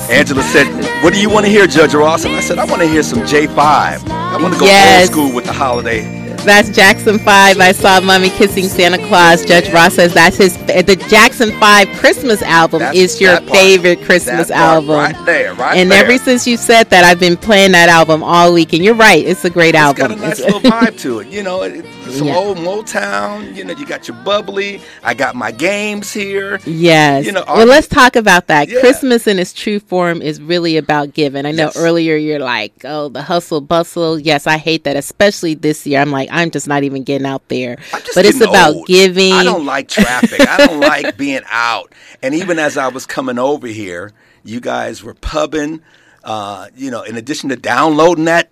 [0.09, 0.67] Angela said,
[1.03, 3.01] "What do you want to hear, Judge Ross?" And I said, "I want to hear
[3.03, 4.01] some J5.
[4.11, 5.03] I want to go Yes.
[5.07, 6.15] old school with the holiday."
[6.45, 7.59] That's Jackson 5.
[7.59, 9.43] I saw Mommy Kissing Santa Claus.
[9.43, 14.49] Judge Ross says that's his the Jackson 5 Christmas album That's- is your favorite Christmas
[14.49, 14.95] album.
[14.95, 16.03] right there, right and there.
[16.03, 18.71] ever since you said that, I've been playing that album all week.
[18.73, 20.07] And you're right, it's a great It's album.
[20.07, 21.27] got a nice little vibe to it.
[21.27, 22.35] You know, it, it's some Yeah.
[22.37, 23.55] old Motown.
[23.55, 24.81] You know, you got your bubbly.
[25.03, 26.59] I got my games here.
[26.65, 27.25] Yes.
[27.25, 28.69] You know, well, let's talk about that.
[28.69, 28.79] Yeah.
[28.79, 31.45] Christmas in its true form is really about giving.
[31.45, 31.77] I know Yes.
[31.77, 34.19] earlier you're like, oh, the hustle bustle.
[34.19, 35.99] Yes, I hate that, especially this year.
[36.01, 37.77] I'm like, I'm just not even getting out there.
[38.15, 38.87] But it's about old.
[38.87, 39.33] giving.
[39.33, 40.41] I don't like traffic.
[40.47, 41.93] I don't like being out.
[42.21, 44.11] And even as I was coming over here,
[44.43, 45.81] you guys were pubbing.
[46.23, 48.49] Uh, you know, in addition to downloading that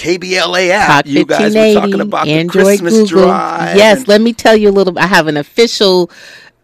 [0.00, 3.24] KBLA app, you guys were talking about Android, the Christmas Google.
[3.26, 3.76] drive.
[3.76, 4.98] Yes, let me tell you a little.
[4.98, 6.10] I have an official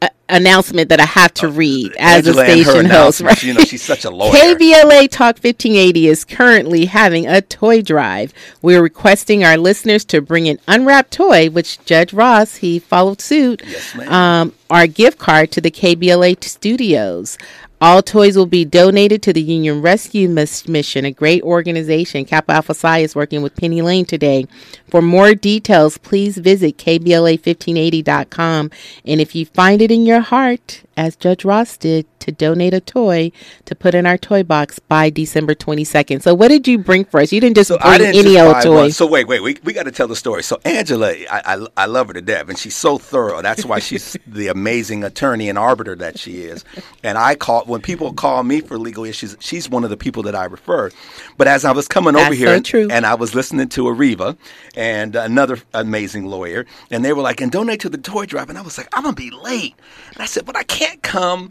[0.03, 3.21] uh, announcement that I have to read as Angela a station host.
[3.21, 4.33] announcements, You know, she's such a lawyer.
[4.33, 8.33] KBLA Talk 1580 is currently having a toy drive.
[8.63, 13.63] We're requesting our listeners to bring an unwrapped toy, which Judge Ross, he followed suit,
[13.67, 14.13] Yes, ma'am.
[14.13, 17.39] um, our gift card to the KBLA studios.
[17.79, 22.25] All toys will be donated to the Union Rescue Mission, a great organization.
[22.25, 24.47] Kappa Alpha Psi is working with Penny Lane today.
[24.89, 28.71] For more details, please visit KBLA1580.com.
[29.05, 32.81] And if you find it in your heart, as Judge Ross did, to donate a
[32.81, 33.31] toy
[33.67, 36.23] to put in our toy box by December 22nd.
[36.23, 37.33] So, what did you bring for us?
[37.33, 38.75] You didn't just So bring didn't any just old toy.
[38.83, 38.91] one.
[38.93, 40.43] So wait, wait, we, we got to tell the story.
[40.43, 43.43] So Angela, I, I I love her to death, and she's so thorough.
[43.43, 46.65] That's why she's the amazing attorney and arbiter that she is.
[47.05, 50.23] And I call when people call me for legal issues, she's one of the people
[50.25, 50.91] that I refer.
[51.37, 52.89] But as I was coming over That's here, so and, true.
[52.91, 54.37] and I was listening to Areva
[54.77, 58.59] and another amazing lawyer, and they were like, "And donate to the toy drive," and
[58.59, 59.75] I was like, "I'm gonna be late,"
[60.15, 61.51] and I said, "But I can't come."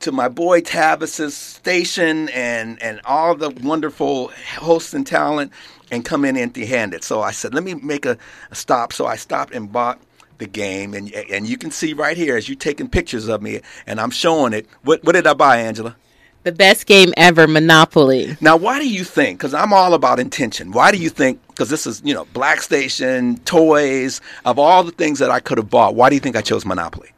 [0.00, 5.52] to my boy Tavis's station and and all the wonderful hosts and talent
[5.90, 7.02] and come in empty handed.
[7.04, 8.18] So I said, let me make a,
[8.50, 8.92] a stop.
[8.92, 10.00] So I stopped and bought
[10.38, 13.60] the game and and you can see right here as you're taking pictures of me
[13.86, 14.66] and I'm showing it.
[14.82, 15.96] What what did I buy, Angela?
[16.42, 18.36] the best game ever, Monopoly.
[18.40, 19.40] Now, why do you think?
[19.40, 20.70] Because I'm all about intention.
[20.70, 21.44] Why do you think?
[21.48, 25.58] Because this is, you know, Black Station, toys, of all the things that I could
[25.58, 27.10] have bought, why do you think I chose Monopoly?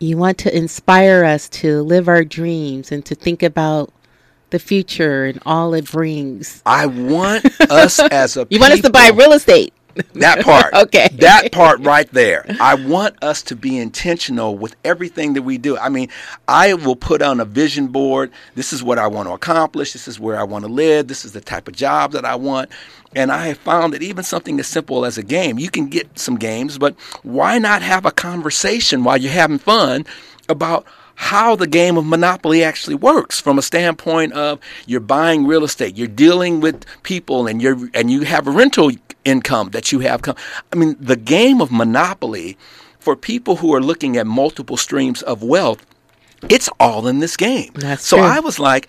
[0.00, 3.92] You want to inspire us to live our dreams and to think about
[4.50, 6.62] the future and all it brings.
[6.64, 9.74] I want us as a You want us to buy real estate.
[10.14, 10.74] That part.
[10.78, 11.08] Okay.
[11.14, 12.46] That part right there.
[12.60, 15.76] I want us to be intentional with everything that we do.
[15.76, 16.08] I mean,
[16.46, 18.30] I will put on a vision board.
[18.54, 19.92] This is what I want to accomplish.
[19.92, 21.08] This is where I want to live.
[21.08, 22.70] This is the type of job that I want.
[23.14, 26.18] And I have found that even something as simple as a game, you can get
[26.18, 30.04] some games, but why not have a conversation while you're having fun
[30.48, 35.64] about how the game of Monopoly actually works from a standpoint of you're buying real
[35.64, 38.92] estate, you're dealing with people, and you're and you have a rental
[39.24, 40.36] income that you have come.
[40.72, 42.56] I mean, the game of Monopoly
[43.00, 45.84] for people who are looking at multiple streams of wealth,
[46.48, 47.72] it's all in this game.
[47.74, 48.26] That's so true.
[48.26, 48.88] I was like.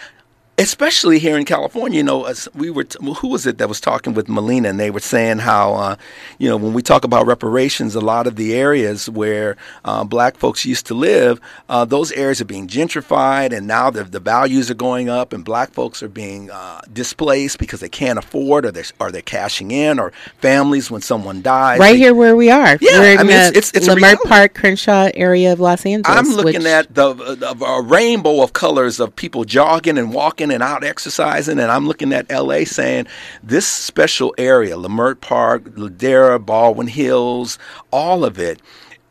[0.59, 2.83] Especially here in California, you know, as we were.
[2.83, 5.95] T- who was it that was talking with Melina, and they were saying how, uh,
[6.37, 10.37] you know, when we talk about reparations, a lot of the areas where uh, black
[10.37, 14.69] folks used to live, uh, those areas are being gentrified, and now the the values
[14.69, 18.71] are going up, and black folks are being uh, displaced because they can't afford, or
[18.71, 21.79] they're or they're cashing in, or families when someone dies.
[21.79, 22.77] Right they- here where we are.
[22.81, 24.23] Yeah, We're in I mean, the it's- it's- it's a Leimert.
[24.27, 26.17] Park, Crenshaw area of Los Angeles.
[26.17, 30.63] I'm looking at the, the a rainbow of colors of people jogging and walking and
[30.63, 33.07] out exercising, and I'm looking at LA saying
[33.43, 37.57] this special area, Leimert Park, Ladera, Baldwin Hills,
[37.91, 38.61] all of it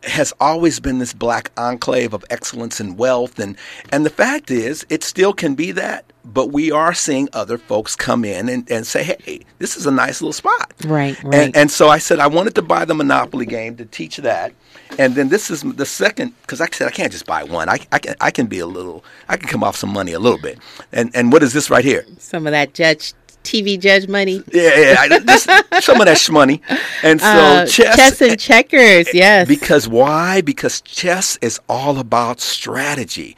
[0.05, 3.39] has always been this black enclave of excellence and wealth.
[3.39, 3.57] And
[3.91, 7.97] and the fact is it still can be that but we are seeing other folks
[7.97, 11.35] come in and, and say hey this is a nice little spot Right, right.
[11.35, 14.53] and, and so I said I wanted to buy the Monopoly game to teach that,
[14.99, 17.69] and then this is the second because I said I can't just buy one.
[17.69, 20.21] I, I can I can be a little I can come off some money a
[20.21, 20.59] little bit.
[20.93, 22.05] And and what is this right here?
[22.19, 23.13] some of that judge
[23.49, 24.43] TV judge money.
[24.53, 25.45] Yeah, yeah, I, this,
[25.85, 26.61] some of that shmoney.
[27.03, 29.49] And so Uh, chess, chess and checkers, yes.
[29.49, 30.41] because why?
[30.43, 33.37] Because chess is all about strategy,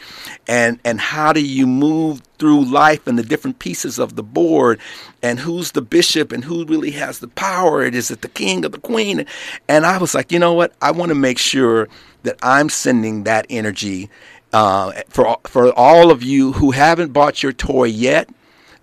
[0.48, 4.80] and and how do you move through life and the different pieces of the board,
[5.22, 7.82] and who's the bishop and who really has the power?
[7.82, 9.26] It is it the king or the queen?
[9.68, 10.72] And I was like, you know what?
[10.82, 11.88] I want to make sure
[12.22, 14.10] that I'm sending that energy
[14.52, 18.28] uh, for for all of you who haven't bought your toy yet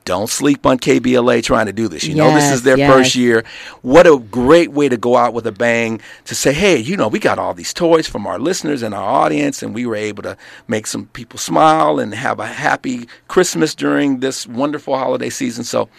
[0.08, 2.06] don't sleep on KBLA trying to do this.
[2.06, 2.89] You know, this is their yes.
[2.89, 3.43] first year.
[3.82, 7.10] What a great way to go out with a bang to say, hey, you know,
[7.10, 10.24] we got all these toys from our listeners and our audience, and we were able
[10.24, 10.38] to
[10.70, 15.65] make some people smile and have a happy Christmas during this wonderful holiday season.
[15.65, 15.89] So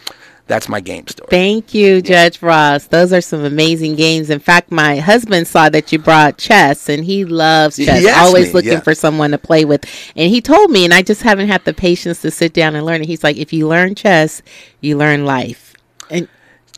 [0.48, 1.28] that's my game story.
[1.30, 2.86] Thank you, Judge Ross.
[2.86, 4.30] Those are some amazing games.
[4.30, 8.04] In fact, my husband saw that you brought chess, and he loves chess.
[8.04, 8.80] asked Always me, looking yeah.
[8.80, 9.84] for someone to play with.
[10.16, 12.84] And he told me, and I just haven't had the patience to sit down and
[12.84, 13.06] learn it.
[13.06, 14.42] He's like, if you learn chess,
[14.80, 15.74] you learn life.
[16.10, 16.26] And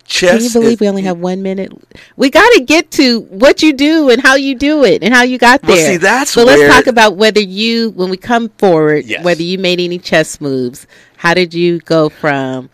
[0.04, 1.72] Chess can you believe is- we only have one minute?
[2.16, 5.22] We got to get to what you do and how you do it and how
[5.22, 5.92] you got Well, there.
[5.92, 9.24] see, that's so let's talk about whether you, when we come forward, Yes.
[9.24, 10.88] whether you made any chess moves.
[11.16, 12.70] How did you go from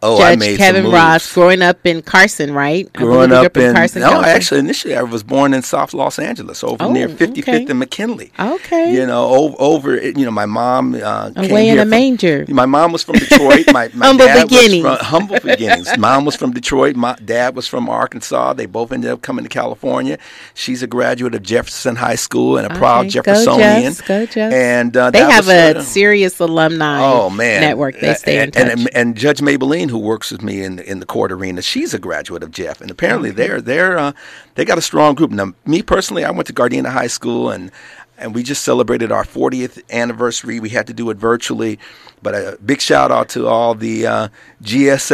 [0.00, 2.90] Oh, I Judge made Kevin some Ross growing up in Carson, right?
[2.92, 4.34] Growing you up grew in Carson, no, California.
[4.36, 7.66] actually, initially I was born in South Los Angeles, over Oh, near 55th okay.
[7.68, 8.30] and McKinley.
[8.38, 8.94] Okay.
[8.94, 12.44] you know, over, over you know, my mom uh, came Away in a from- manger.
[12.48, 13.64] My mom was from Detroit.
[13.72, 14.84] My, my Humble dad beginnings.
[14.86, 15.98] From, humble beginnings.
[15.98, 16.94] Mom was from Detroit.
[16.94, 18.52] My dad was from Arkansas.
[18.52, 20.18] They both ended up coming to California.
[20.54, 23.82] She's a graduate of Jefferson High School and a proud Okay, go Jeffersonian.
[23.82, 24.54] Jeffs, go Jeffs.
[24.54, 27.98] And uh, they have was a of- serious alumni Oh man, network.
[27.98, 28.70] They stay in and, touch.
[28.70, 31.94] And, and Judge Mablean, who works with me in the, in the court arena, she's
[31.94, 34.12] a graduate of Jeff, and apparently they're they're uh,
[34.54, 35.30] they got a strong group.
[35.30, 37.70] Now, me personally, I went to Gardena High School, and
[38.16, 40.58] and we just celebrated our 40th anniversary.
[40.58, 41.78] We had to do it virtually,
[42.20, 44.28] but a big shout out to all the uh,
[44.60, 45.12] GS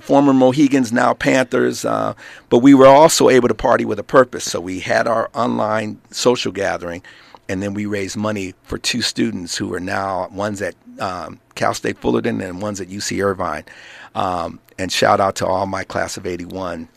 [0.00, 1.84] former Mohegans, now Panthers.
[1.84, 2.14] Uh,
[2.48, 4.44] but we were also able to party with a purpose.
[4.44, 7.02] So we had our online social gathering
[7.50, 11.74] and then we raised money for two students who are now one's at um, Cal
[11.74, 13.64] State Fullerton and one's at UC Irvine.
[14.14, 16.88] Um, and shout out to all my class of '81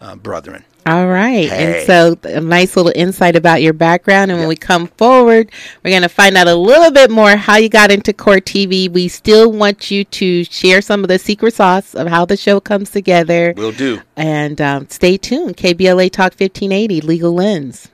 [0.00, 0.64] uh, brethren.
[0.86, 1.48] All right.
[1.48, 1.78] Hey.
[1.78, 4.30] And so a nice little insight about your background.
[4.30, 5.50] And when we come forward,
[5.84, 8.90] we're going to find out a little bit more how you got into court TV.
[8.90, 12.60] We still want you to share some of the secret sauce of how the show
[12.60, 13.52] comes together.
[13.56, 14.00] Will do.
[14.16, 15.56] And um, stay tuned.
[15.58, 17.88] KBLA Talk 1580, Legal Lens.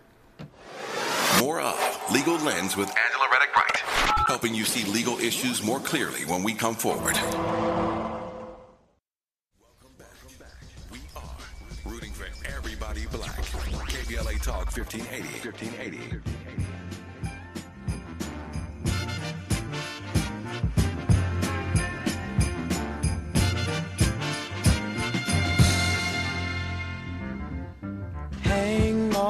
[1.40, 1.76] More of
[2.12, 3.95] Legal Lens with Angela Reddock Wright,
[4.26, 7.14] helping you see legal issues more clearly when we come forward.
[7.14, 7.54] Welcome
[9.96, 10.08] back.
[10.90, 11.22] We are
[11.84, 13.36] rooting for everybody black.
[13.36, 15.48] KBLA Talk 1580.
[15.48, 16.46] 1580.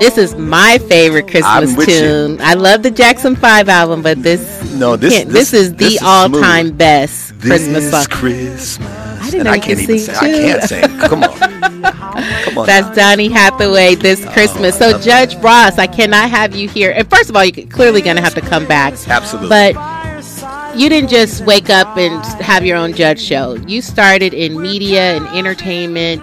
[0.00, 1.86] This is my favorite Christmas I'm you.
[1.86, 2.40] tune.
[2.40, 4.40] I love the Jackson 5 album, but this
[4.74, 8.04] No, this- this- this is the this is all-time best Christmas This song.
[8.10, 8.78] Christmas.
[8.80, 10.14] I didn't and know I can't even sing.
[10.14, 10.98] I can't sing.
[10.98, 11.38] Come on.
[12.44, 12.66] Come on.
[12.66, 13.10] That's now.
[13.10, 14.78] Donny Hathaway this oh, Christmas.
[14.78, 16.92] So, Judge Ross, I cannot have you here.
[16.94, 18.94] And first of all, you're clearly going to have to come back.
[19.08, 19.48] Absolutely.
[19.48, 23.54] But you didn't just wake up and have your own judge show.
[23.66, 26.22] You started in media and entertainment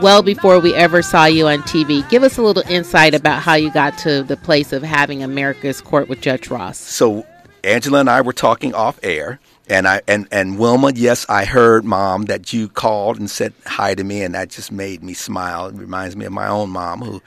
[0.00, 2.08] well before we ever saw you on TV.
[2.08, 5.80] Give us a little insight about how you got to the place of having America's
[5.80, 6.78] Court with Judge Ross.
[6.78, 7.26] so
[7.62, 11.84] Angela and I were talking off air, and I and and Wilma, yes, I heard
[11.84, 15.66] mom that you called and said hi to me, and that just made me smile.
[15.66, 17.22] It reminds me of my own mom who.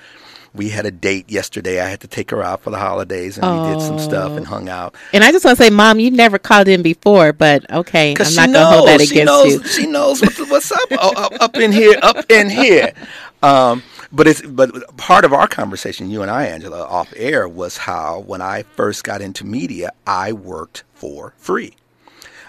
[0.55, 1.81] We had a date yesterday.
[1.81, 4.45] I had to take her out for the holidays, and we did some stuff and
[4.45, 4.95] hung out.
[5.11, 8.35] And I just want to say, Mom, you never called in before, but okay, I'm
[8.35, 9.67] not going to hold that knows, she against knows, you.
[9.67, 12.93] she knows what, what's up, oh, up up in here, up in here.
[13.43, 17.75] Um, but it's but part of our conversation, you and I, Angela, off air, was
[17.75, 21.75] how when I first got into media, I worked for free.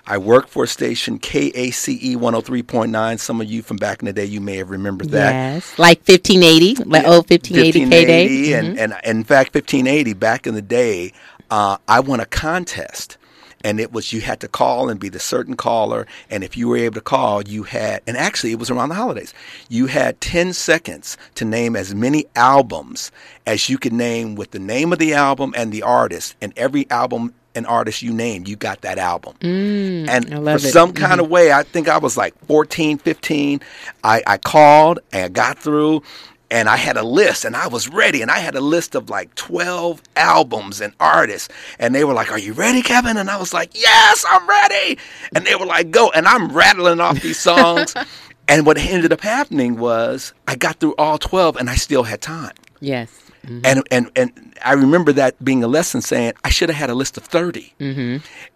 [0.07, 3.19] I worked for a station KACE 103.9.
[3.19, 5.33] Some of you from back in the day, you may have remembered that.
[5.33, 8.25] Yes, like 1580, like old 1580 K Day.
[8.27, 8.59] 1580, Mhm.
[8.85, 11.13] and, and in fact 1580 back in the day
[11.51, 13.17] uh, i won a contest
[13.63, 16.69] and it was you had to call and be the certain caller and if you
[16.69, 19.33] were able to call you had and actually it was around the holidays
[19.69, 23.11] you had 10 seconds to name as many albums
[23.47, 26.91] as you could name with the name of the album and the artist and every
[26.91, 30.73] album and artist you named you got that album and Mm, I for love it.
[30.73, 33.61] some kind of way i think i was like 14 15
[34.03, 36.03] I, I called and I got through
[36.51, 39.09] and I had a list and I was ready and I had a list of
[39.11, 41.49] like 12 albums and artists
[41.81, 44.99] and they were like, "Are you ready, Kevin?" And I was like, "Yes, I'm ready."
[45.35, 47.95] And they were like, "Go." And I'm rattling off these songs
[48.49, 52.21] and what ended up happening was I got through all 12 and I still had
[52.21, 52.53] time.
[52.79, 53.24] Yes.
[53.65, 56.95] And and and I remember that being a lesson saying I should have had a
[56.95, 57.75] list of 30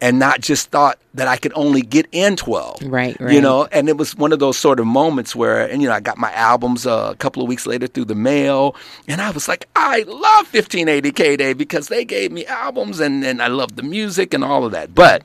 [0.00, 2.82] and not just thought that I could only get in 12.
[2.84, 5.88] Right, You know, and it was one of those sort of moments where, and you
[5.88, 8.74] know, I got my albums uh, a couple of weeks later through the mail,
[9.08, 13.24] and I was like, I love 1580 K Day because they gave me albums and,
[13.24, 14.94] and I love the music and all of that.
[14.94, 15.24] But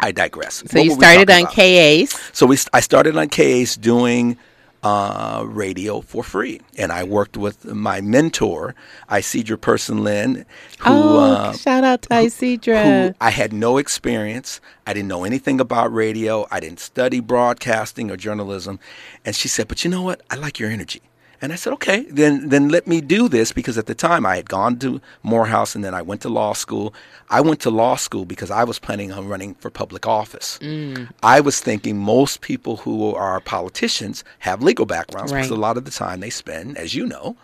[0.00, 0.56] I digress.
[0.56, 1.52] So What you we started on about?
[1.54, 2.12] KACE.
[2.32, 4.36] So we, I started on KACE doing
[4.84, 8.74] uh, radio for free, and I worked with my mentor,
[9.08, 10.44] Isidra Person Lynn,
[10.80, 13.14] who oh, uh, shout out to who Isidra.
[13.20, 14.60] I had no experience.
[14.86, 16.46] I didn't know anything about radio.
[16.50, 18.78] I didn't study broadcasting or journalism.
[19.24, 20.20] And she said, "But you know what?
[20.30, 21.00] I like your energy."
[21.44, 24.36] And I said, "Okay, then then let me do this because at the time I
[24.36, 26.94] had gone to Morehouse and then I went to law school.
[27.28, 30.58] I went to law school because I was planning on running for public office.
[30.62, 31.10] Mm.
[31.22, 35.84] I was thinking most people who are politicians have legal backgrounds because a lot of
[35.84, 37.36] the time they spend, as you know,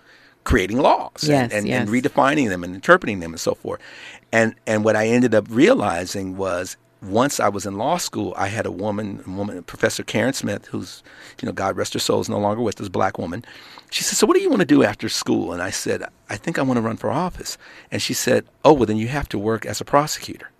[0.44, 1.80] creating laws Yes, and, and, yes.
[1.80, 3.80] and redefining them and interpreting them and so forth.
[4.32, 8.48] And and what I ended up realizing was once I was in law school, I
[8.48, 11.02] had a woman, a woman, Professor Karen Smith, who's,
[11.40, 13.44] you know, God rest her soul, is no longer with us, black woman.
[13.90, 16.36] She said, "So what do you want to do after school?" And I said, "I
[16.36, 17.58] think I want to run for office."
[17.90, 20.50] And she said, "Oh, well, then you have to work as a prosecutor."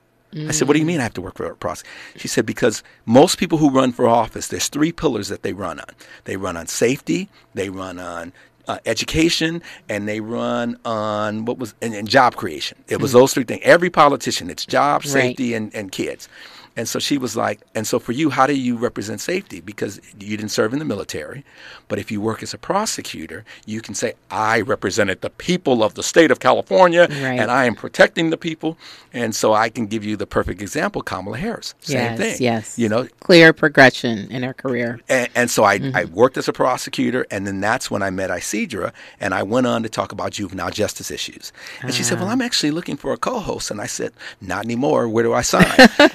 [0.48, 2.46] I said, "What do you mean I have to work for a prosecutor?" She said,
[2.46, 5.90] "Because most people who run for office, there's three pillars that they run on.
[6.24, 8.32] They run on safety, they run on
[8.68, 12.78] uh, education, and they run on what was and, and job creation.
[12.86, 13.60] It was those three things.
[13.64, 15.10] Every politician, it's job, Right.
[15.10, 16.28] safety, and, and kids."
[16.76, 19.60] And so she was like, and so for you, how do you represent safety?
[19.60, 21.44] Because you didn't serve in the military.
[21.88, 25.94] But if you work as a prosecutor, you can say, I represented the people of
[25.94, 27.40] the state of California Right.
[27.40, 28.78] and I am protecting the people.
[29.12, 31.74] And so I can give you the perfect example Kamala Harris.
[31.80, 32.36] Same yes, thing.
[32.40, 32.78] yes.
[32.78, 35.00] You know, clear progression in her career.
[35.08, 35.96] and, and so I, Mm-hmm.
[35.96, 39.66] I worked as a prosecutor, and then that's when I met Isidra, and I went
[39.66, 41.52] on to talk about juvenile justice issues.
[41.80, 42.20] And she said, Ah.
[42.22, 44.12] "Well, I'm actually looking for a co-host," and I said,
[44.42, 45.08] "Not anymore.
[45.08, 45.64] Where do I sign?"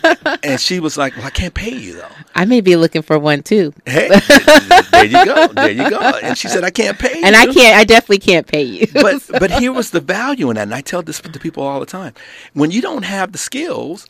[0.45, 3.17] and she was like, "Well, I can't pay you though." I may be looking for
[3.17, 3.73] one too.
[3.85, 4.09] Hey,
[4.91, 5.99] there you go, there you go.
[5.99, 8.87] And she said, "I can't pay you." And I can't, I definitely can't pay you.
[8.93, 11.79] but but here was the value in that, and I tell this to people all
[11.79, 12.13] the time.
[12.53, 14.07] When you don't have the skills,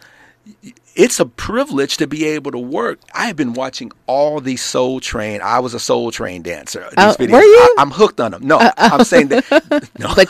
[0.96, 3.00] it's a privilege to be able to work.
[3.14, 5.42] I have been watching all these Soul Train.
[5.42, 6.82] I was a Soul Train dancer.
[6.82, 7.32] These Oh, videos.
[7.32, 7.76] were you?
[7.78, 8.48] I, am hooked on them.
[8.48, 8.90] No, uh, uh.
[8.94, 9.46] I'm saying that.
[10.00, 10.28] No, but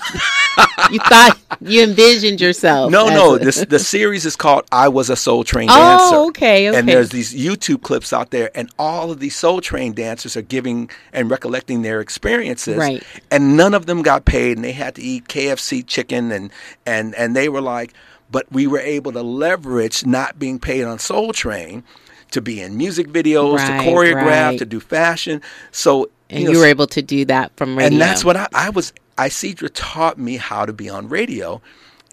[0.92, 2.92] you thought you envisioned yourself.
[2.92, 3.36] no, no.
[3.36, 6.70] a- This the series is called "I Was a Soul Train oh, Dancer." Oh, okay,
[6.70, 6.80] okay.
[6.80, 10.42] And there's these YouTube clips out there, and all of these Soul Train dancers are
[10.42, 12.78] giving and recollecting their experiences.
[12.78, 13.04] Right.
[13.30, 16.52] And none of them got paid, and they had to eat KFC chicken, and
[16.86, 17.94] and and they were like,
[18.32, 21.84] but we were able to leverage not being paid on Soul Train.
[22.32, 24.60] To be in music videos, Right, to choreograph, right.
[24.60, 25.42] to do fashion.
[25.72, 27.94] So and know, you were able to do that from radio.
[27.94, 28.92] and that's what I, I was.
[29.18, 31.62] Isidra taught me how to be on radio,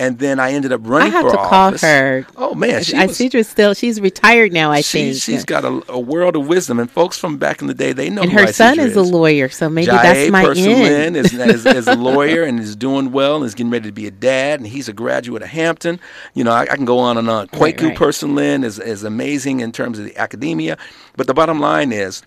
[0.03, 1.07] and then I ended up running.
[1.07, 1.83] I have for to call office.
[1.83, 2.27] her.
[2.37, 3.73] Oh man, she I was, see her still.
[3.73, 4.73] She's retired now.
[4.73, 5.23] I she, think.
[5.23, 8.11] she's got a, a world of wisdom, and folks from back in the day they
[8.11, 8.23] know.
[8.23, 11.17] and her son Isidra is a lawyer, so maybe Jae that's my end.
[11.17, 14.09] is, is, is a lawyer and is doing well and is getting ready to be
[14.09, 16.01] a dad, and he's a graduate of Hampton.
[16.35, 17.49] You know, I, I can go on and on.
[17.53, 17.97] Right, Kwaku right.
[17.97, 20.79] Person-Lynn is is amazing in terms of the academia,
[21.17, 22.23] but the bottom line is.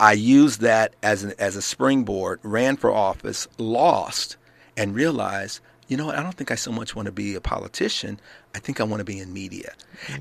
[0.00, 4.36] I used that as an, as a springboard, ran for office, lost,
[4.76, 6.16] and realized, you know what?
[6.16, 8.20] I don't think I so much want to be a politician.
[8.54, 9.72] I think I want to be in media.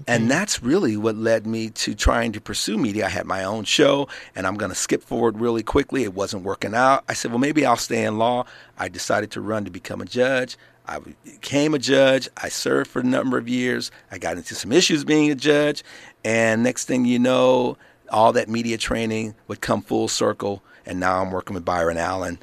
[0.08, 3.06] And that's really what led me to trying to pursue media.
[3.06, 6.04] I had my own show, and I'm going to skip forward really quickly.
[6.04, 7.04] It wasn't working out.
[7.10, 8.46] I said, well, maybe I'll stay in law.
[8.78, 10.58] I decided to run to become a judge.
[10.86, 12.30] I became a judge.
[12.38, 13.92] I served for a number of years.
[14.10, 15.84] I got into some issues being a judge.
[16.24, 17.78] And next thing you know,
[18.10, 20.64] all that media training would come full circle.
[20.86, 22.40] And now I'm working with Byron Allen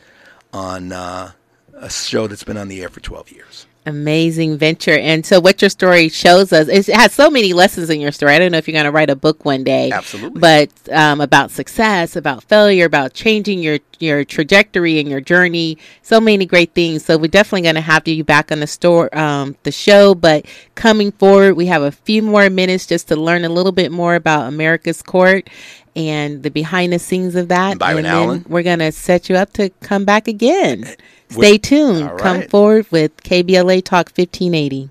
[0.52, 1.32] on uh,
[1.76, 3.66] a show that's been on the air for 12 years.
[3.86, 4.96] Amazing venture.
[4.96, 8.12] And so, what your story shows us is it has so many lessons in your
[8.12, 8.32] story.
[8.32, 9.90] I don't know if you're going to write a book one day.
[9.90, 10.40] Absolutely.
[10.40, 15.76] But um, about success, about failure, about changing your your trajectory and your journey.
[16.00, 17.04] So many great things.
[17.04, 20.14] So we're definitely going to have you back on the store, um, the show.
[20.14, 20.46] But
[20.76, 24.14] coming forward, we have a few more minutes just to learn a little bit more
[24.14, 25.50] about America's Court
[25.96, 27.78] and the behind the scenes of that.
[27.78, 28.44] Byron and then Allen.
[28.48, 30.84] we're going to set you up to come back again.
[31.30, 32.08] Stay tuned.
[32.08, 34.90] all Come forward with KBLA Talk 1580.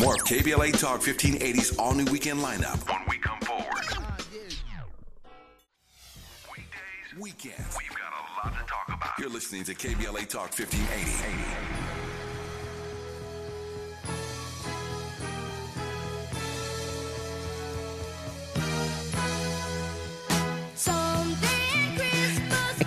[0.00, 2.86] More of KBLA Talk 1580's all new weekend lineup.
[2.88, 3.64] When we come forward,
[6.50, 7.76] weekdays, Weekends.
[7.78, 9.18] we've got a lot to talk about.
[9.18, 11.95] You're listening to KBLA Talk 1580.
[11.95, 11.95] I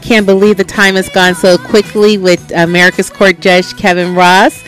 [0.10, 4.64] can't believe the time has gone so quickly with America's Court Judge Kevin Ross.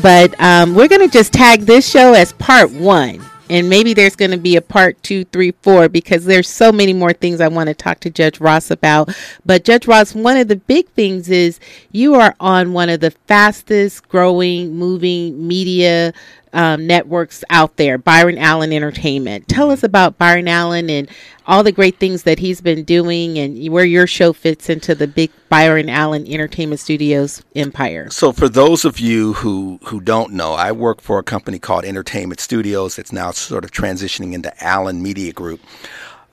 [0.00, 3.20] But um, we're going to just tag this show as part one.
[3.50, 6.94] And maybe there's going to be a part two, three, four, because there's so many
[6.94, 9.14] more things I want to talk to Judge Ross about.
[9.44, 11.60] But Judge Ross, one of the big things is
[11.92, 16.14] you are on one of the fastest growing, moving media
[16.56, 19.46] um, networks out there, Byron Allen Entertainment.
[19.46, 21.06] Tell us about Byron Allen and
[21.46, 25.06] all the great things that he's been doing and where your show fits into the
[25.06, 28.08] big Byron Allen Entertainment Studios empire.
[28.08, 31.84] So, for those of you who, who don't know, I work for a company called
[31.84, 32.98] Entertainment Studios.
[32.98, 35.60] It's now sort of transitioning into Allen Media Group.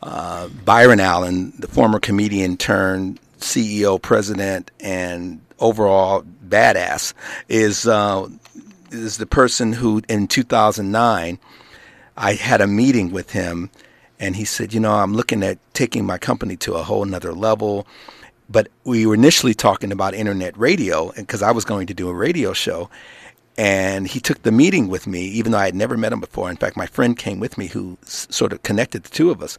[0.01, 7.13] Uh, Byron Allen, the former comedian turned CEO, president, and overall badass,
[7.49, 8.29] is uh,
[8.93, 11.39] is the person who in 2009
[12.15, 13.71] I had a meeting with him,
[14.19, 17.33] and he said, you know, I'm looking at taking my company to a whole nother
[17.33, 17.87] level.
[18.49, 22.13] But we were initially talking about internet radio, because I was going to do a
[22.13, 22.89] radio show,
[23.57, 26.49] and he took the meeting with me, even though I had never met him before.
[26.49, 29.41] In fact, my friend came with me who s- sort of connected the two of
[29.41, 29.57] us.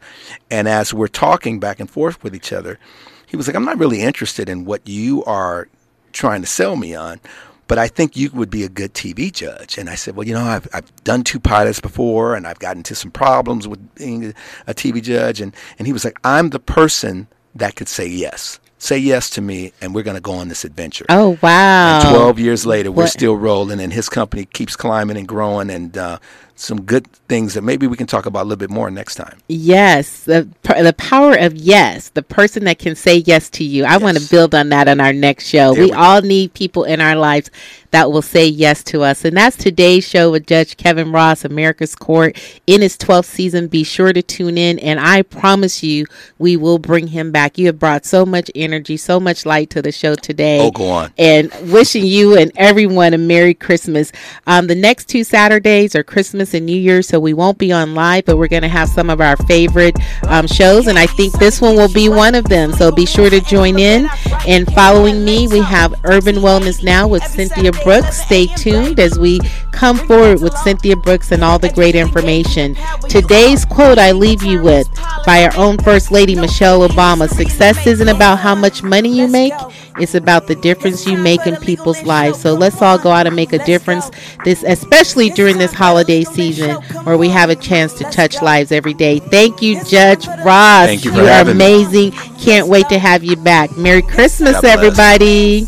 [0.49, 2.79] And as we're talking back and forth with each other,
[3.25, 5.67] he was like, I'm not really interested in what you are
[6.13, 7.19] trying to sell me on,
[7.67, 9.77] but I think you would be a good TV judge.
[9.77, 12.79] And I said, Well, you know, I've, I've done two pilots before and I've gotten
[12.79, 14.33] into some problems with being
[14.67, 15.41] a TV judge.
[15.41, 18.59] And, and he was like, I'm the person that could say yes.
[18.77, 21.05] Say yes to me, and we're going to go on this adventure.
[21.09, 22.01] Oh, wow.
[22.01, 25.69] And 12 years later, we're What- still rolling, and his company keeps climbing and growing,
[25.71, 26.19] and uh,
[26.55, 29.37] some good things that maybe we can talk about a little bit more next time.
[29.47, 33.85] Yes, the the power of yes, the person that can say yes to you.
[33.85, 35.73] I want to build on that on our next show.
[35.73, 37.51] We we all need people in our lives
[37.91, 39.23] that will say yes to us.
[39.23, 42.37] And that's today's show with Judge Kevin Ross, America's Court,
[42.67, 43.67] in his 12th season.
[43.67, 46.05] Be sure to tune in, and I promise you,
[46.37, 47.57] we will bring him back.
[47.57, 50.59] You have brought so much energy, so much light to the show today.
[50.59, 51.13] Oh, go on.
[51.17, 54.11] And wishing you and everyone a Merry Christmas.
[54.47, 57.95] Um, the next two Saturdays are Christmas and New Year's, so we won't be on
[57.95, 61.33] live, but we're going to have some of our favorite um, shows, and I think
[61.39, 62.73] this one will be one of them.
[62.73, 64.07] So be sure to join in.
[64.47, 68.21] And following me, we have Urban Wellness Now with Cynthia Brooks.
[68.21, 69.39] Stay tuned as we
[69.75, 72.75] come forward with Cynthia Brooks and all the great information.
[73.09, 74.89] Today's quote I leave you with
[75.25, 79.53] by our own First Lady Michelle Obama Success isn't about how much money you make,
[79.99, 82.39] it's about the difference you make in people's lives.
[82.39, 84.09] So let's all go out and make a difference
[84.43, 88.93] this especially during this holiday season where we have a chance to touch lives every
[88.93, 89.19] day.
[89.19, 90.87] Thank you, Judge Ross.
[90.87, 91.83] Thank you for are having me.
[91.83, 92.11] amazing.
[92.39, 93.75] Can't wait to have you back.
[93.77, 94.77] Merry Christmas, God bless.
[94.77, 95.67] everybody.